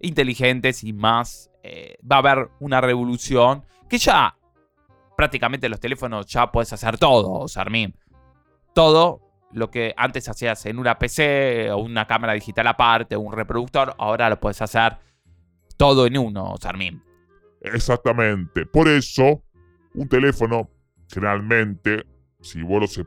inteligentes 0.00 0.84
y 0.84 0.92
más... 0.92 1.50
Eh, 1.62 1.98
va 2.00 2.16
a 2.16 2.18
haber 2.20 2.50
una 2.60 2.80
revolución 2.80 3.64
que 3.88 3.98
ya 3.98 4.36
prácticamente 5.16 5.68
los 5.68 5.80
teléfonos 5.80 6.26
ya 6.26 6.50
puedes 6.50 6.72
hacer 6.72 6.98
todo, 6.98 7.46
Sarmin. 7.48 7.94
Todo 8.74 9.20
lo 9.52 9.70
que 9.70 9.94
antes 9.96 10.28
hacías 10.28 10.64
en 10.66 10.78
una 10.78 10.98
PC 10.98 11.70
o 11.72 11.78
una 11.78 12.06
cámara 12.06 12.34
digital 12.34 12.66
aparte 12.66 13.16
un 13.16 13.32
reproductor, 13.32 13.94
ahora 13.98 14.28
lo 14.30 14.38
puedes 14.38 14.60
hacer 14.62 14.98
todo 15.76 16.06
en 16.06 16.18
uno, 16.18 16.54
Sarmín. 16.60 17.02
Exactamente. 17.60 18.66
Por 18.66 18.88
eso, 18.88 19.42
un 19.94 20.08
teléfono, 20.08 20.70
generalmente, 21.08 22.04
si 22.40 22.62
vos 22.62 22.98
lo, 22.98 23.06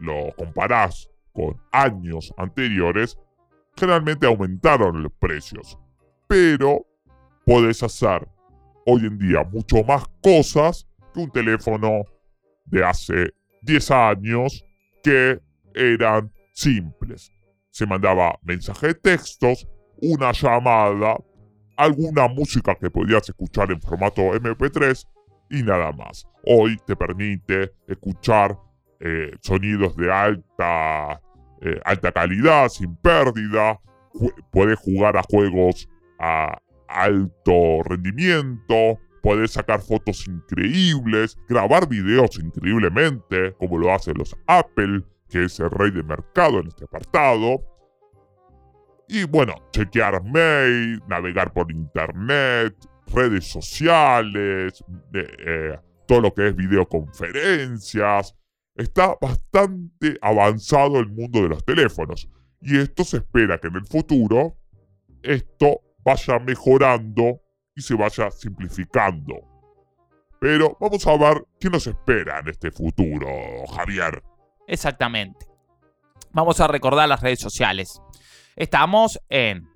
lo 0.00 0.34
comparás 0.36 1.10
con 1.32 1.60
años 1.72 2.32
anteriores, 2.36 3.18
generalmente 3.76 4.26
aumentaron 4.26 5.02
los 5.02 5.12
precios. 5.18 5.78
Pero 6.28 6.86
podés 7.44 7.82
hacer 7.82 8.28
hoy 8.86 9.06
en 9.06 9.18
día 9.18 9.42
mucho 9.44 9.82
más 9.82 10.04
cosas 10.22 10.86
que 11.12 11.20
un 11.20 11.30
teléfono 11.30 12.04
de 12.66 12.84
hace 12.84 13.32
10 13.62 13.90
años 13.90 14.64
que 15.02 15.40
eran 15.74 16.30
simples. 16.52 17.32
Se 17.70 17.86
mandaba 17.86 18.38
mensaje 18.42 18.88
de 18.88 18.94
textos, 18.94 19.66
una 20.00 20.32
llamada, 20.32 21.16
alguna 21.76 22.28
música 22.28 22.74
que 22.74 22.90
podías 22.90 23.28
escuchar 23.28 23.70
en 23.70 23.80
formato 23.80 24.22
MP3 24.34 25.06
y 25.50 25.62
nada 25.62 25.92
más. 25.92 26.26
Hoy 26.44 26.76
te 26.86 26.96
permite 26.96 27.72
escuchar 27.86 28.58
eh, 29.00 29.30
sonidos 29.40 29.96
de 29.96 30.12
alta, 30.12 31.20
eh, 31.62 31.80
alta 31.84 32.12
calidad, 32.12 32.68
sin 32.68 32.96
pérdida. 32.96 33.80
puedes 34.50 34.78
jugar 34.78 35.16
a 35.16 35.22
juegos 35.22 35.88
a 36.18 36.60
alto 36.88 37.82
rendimiento. 37.84 38.98
Puedes 39.22 39.52
sacar 39.52 39.80
fotos 39.80 40.26
increíbles, 40.26 41.36
grabar 41.48 41.88
videos 41.88 42.38
increíblemente, 42.38 43.54
como 43.54 43.78
lo 43.78 43.92
hacen 43.92 44.14
los 44.16 44.36
Apple, 44.46 45.02
que 45.28 45.44
es 45.44 45.60
el 45.60 45.70
rey 45.70 45.90
de 45.90 46.02
mercado 46.02 46.60
en 46.60 46.68
este 46.68 46.84
apartado. 46.84 47.62
Y 49.08 49.24
bueno, 49.24 49.54
chequear 49.72 50.22
mail, 50.22 51.02
navegar 51.08 51.52
por 51.52 51.70
internet, 51.72 52.74
redes 53.06 53.46
sociales, 53.46 54.84
eh, 55.14 55.78
todo 56.06 56.20
lo 56.20 56.34
que 56.34 56.48
es 56.48 56.56
videoconferencias. 56.56 58.34
Está 58.74 59.16
bastante 59.20 60.16
avanzado 60.22 61.00
el 61.00 61.08
mundo 61.08 61.42
de 61.42 61.48
los 61.48 61.64
teléfonos. 61.64 62.28
Y 62.60 62.78
esto 62.78 63.04
se 63.04 63.18
espera 63.18 63.58
que 63.58 63.68
en 63.68 63.76
el 63.76 63.86
futuro 63.86 64.56
esto 65.22 65.80
vaya 66.08 66.38
mejorando 66.38 67.42
y 67.76 67.82
se 67.82 67.94
vaya 67.94 68.30
simplificando. 68.30 69.34
Pero 70.40 70.76
vamos 70.80 71.06
a 71.06 71.16
ver 71.16 71.44
qué 71.60 71.68
nos 71.68 71.86
espera 71.86 72.38
en 72.38 72.48
este 72.48 72.70
futuro, 72.70 73.26
Javier. 73.76 74.22
Exactamente. 74.66 75.46
Vamos 76.32 76.60
a 76.60 76.66
recordar 76.66 77.08
las 77.08 77.20
redes 77.20 77.40
sociales. 77.40 78.00
Estamos 78.56 79.20
en 79.28 79.68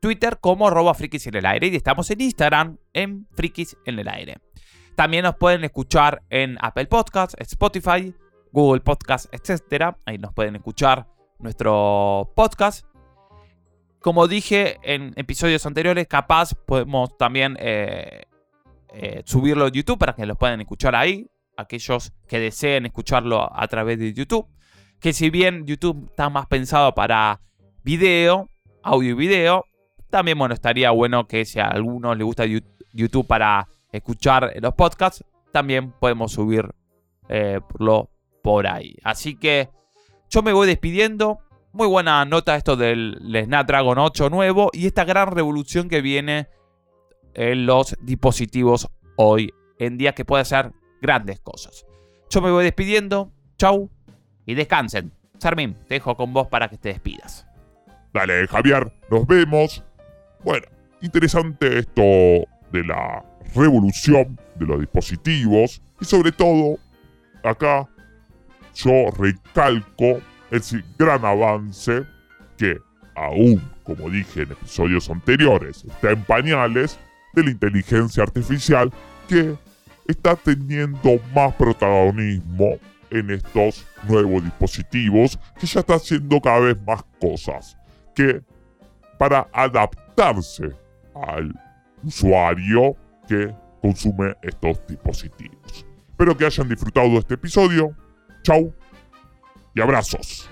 Twitter 0.00 0.38
como 0.40 0.68
arroba 0.68 0.92
frikis 0.92 1.26
en 1.28 1.36
el 1.36 1.46
aire 1.46 1.68
y 1.68 1.76
estamos 1.76 2.10
en 2.10 2.20
Instagram 2.20 2.78
en 2.92 3.26
frikis 3.34 3.76
en 3.86 3.98
el 3.98 4.08
aire. 4.08 4.36
También 4.94 5.22
nos 5.24 5.36
pueden 5.36 5.64
escuchar 5.64 6.22
en 6.28 6.58
Apple 6.60 6.86
Podcasts, 6.86 7.34
Spotify, 7.38 8.14
Google 8.52 8.82
Podcasts, 8.82 9.28
etc. 9.32 9.96
Ahí 10.04 10.18
nos 10.18 10.34
pueden 10.34 10.56
escuchar 10.56 11.06
nuestro 11.38 12.30
podcast. 12.36 12.91
Como 14.02 14.26
dije 14.26 14.78
en 14.82 15.12
episodios 15.16 15.64
anteriores, 15.64 16.08
capaz 16.08 16.54
podemos 16.54 17.16
también 17.16 17.56
eh, 17.60 18.22
eh, 18.92 19.22
subirlo 19.24 19.66
a 19.66 19.70
YouTube 19.70 19.98
para 19.98 20.14
que 20.14 20.26
lo 20.26 20.34
puedan 20.34 20.60
escuchar 20.60 20.94
ahí 20.96 21.28
aquellos 21.56 22.12
que 22.28 22.38
deseen 22.38 22.86
escucharlo 22.86 23.48
a 23.52 23.66
través 23.68 23.98
de 23.98 24.12
YouTube. 24.12 24.46
Que 25.00 25.12
si 25.12 25.30
bien 25.30 25.66
YouTube 25.66 26.08
está 26.10 26.30
más 26.30 26.46
pensado 26.46 26.94
para 26.94 27.40
video, 27.82 28.48
audio 28.82 29.10
y 29.10 29.14
video, 29.14 29.64
también 30.10 30.38
bueno, 30.38 30.54
estaría 30.54 30.90
bueno 30.90 31.26
que 31.26 31.44
si 31.44 31.58
a 31.58 31.68
algunos 31.68 32.16
les 32.16 32.24
gusta 32.24 32.44
YouTube 32.92 33.26
para 33.26 33.68
escuchar 33.90 34.52
los 34.60 34.74
podcasts, 34.74 35.24
también 35.52 35.92
podemos 35.92 36.32
subirlo 36.32 36.72
eh, 37.28 37.60
por 38.42 38.66
ahí. 38.66 38.96
Así 39.02 39.36
que 39.36 39.70
yo 40.30 40.42
me 40.42 40.52
voy 40.52 40.66
despidiendo. 40.66 41.40
Muy 41.74 41.86
buena 41.86 42.26
nota 42.26 42.56
esto 42.56 42.76
del 42.76 43.18
Snapdragon 43.46 43.98
8 43.98 44.28
nuevo 44.28 44.68
y 44.74 44.86
esta 44.86 45.04
gran 45.04 45.28
revolución 45.28 45.88
que 45.88 46.02
viene 46.02 46.48
en 47.32 47.64
los 47.64 47.96
dispositivos 48.02 48.88
hoy 49.16 49.54
en 49.78 49.96
día 49.96 50.12
que 50.12 50.26
puede 50.26 50.44
ser 50.44 50.72
grandes 51.00 51.40
cosas. 51.40 51.86
Yo 52.28 52.42
me 52.42 52.50
voy 52.50 52.64
despidiendo. 52.64 53.32
Chau 53.56 53.90
y 54.44 54.54
descansen. 54.54 55.14
Sarmin, 55.38 55.72
te 55.88 55.94
dejo 55.94 56.14
con 56.14 56.34
vos 56.34 56.48
para 56.48 56.68
que 56.68 56.76
te 56.76 56.90
despidas. 56.90 57.46
Dale, 58.12 58.46
Javier, 58.48 58.92
nos 59.10 59.26
vemos. 59.26 59.82
Bueno, 60.44 60.66
interesante 61.00 61.78
esto 61.78 62.02
de 62.02 62.84
la 62.84 63.24
revolución 63.54 64.38
de 64.56 64.66
los 64.66 64.78
dispositivos 64.78 65.80
y 65.98 66.04
sobre 66.04 66.32
todo 66.32 66.76
acá 67.42 67.88
yo 68.74 69.10
recalco 69.16 70.20
el 70.52 70.84
gran 70.98 71.24
avance 71.24 72.04
que 72.58 72.78
aún, 73.14 73.62
como 73.82 74.10
dije 74.10 74.42
en 74.42 74.52
episodios 74.52 75.08
anteriores, 75.08 75.84
está 75.84 76.10
en 76.10 76.22
pañales 76.24 76.98
de 77.32 77.44
la 77.44 77.50
inteligencia 77.50 78.22
artificial 78.22 78.92
que 79.28 79.56
está 80.06 80.36
teniendo 80.36 81.18
más 81.34 81.54
protagonismo 81.54 82.76
en 83.10 83.30
estos 83.30 83.86
nuevos 84.08 84.44
dispositivos 84.44 85.38
que 85.58 85.66
ya 85.66 85.80
está 85.80 85.94
haciendo 85.94 86.40
cada 86.40 86.60
vez 86.60 86.76
más 86.86 87.02
cosas 87.20 87.76
que 88.14 88.42
para 89.18 89.48
adaptarse 89.52 90.70
al 91.14 91.54
usuario 92.02 92.96
que 93.28 93.54
consume 93.80 94.34
estos 94.42 94.80
dispositivos. 94.86 95.86
Espero 96.10 96.36
que 96.36 96.44
hayan 96.44 96.68
disfrutado 96.68 97.08
de 97.08 97.18
este 97.18 97.34
episodio. 97.34 97.96
Chau 98.42 98.74
y 99.74 99.80
abrazos. 99.80 100.48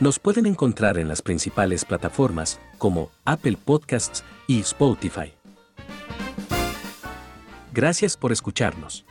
Nos 0.00 0.20
pueden 0.20 0.46
encontrar 0.46 0.96
en 0.96 1.08
las 1.08 1.22
principales 1.22 1.84
plataformas 1.84 2.60
como 2.78 3.10
Apple 3.24 3.56
Podcasts 3.62 4.22
y 4.46 4.60
Spotify. 4.60 5.32
Gracias 7.72 8.16
por 8.16 8.30
escucharnos. 8.30 9.07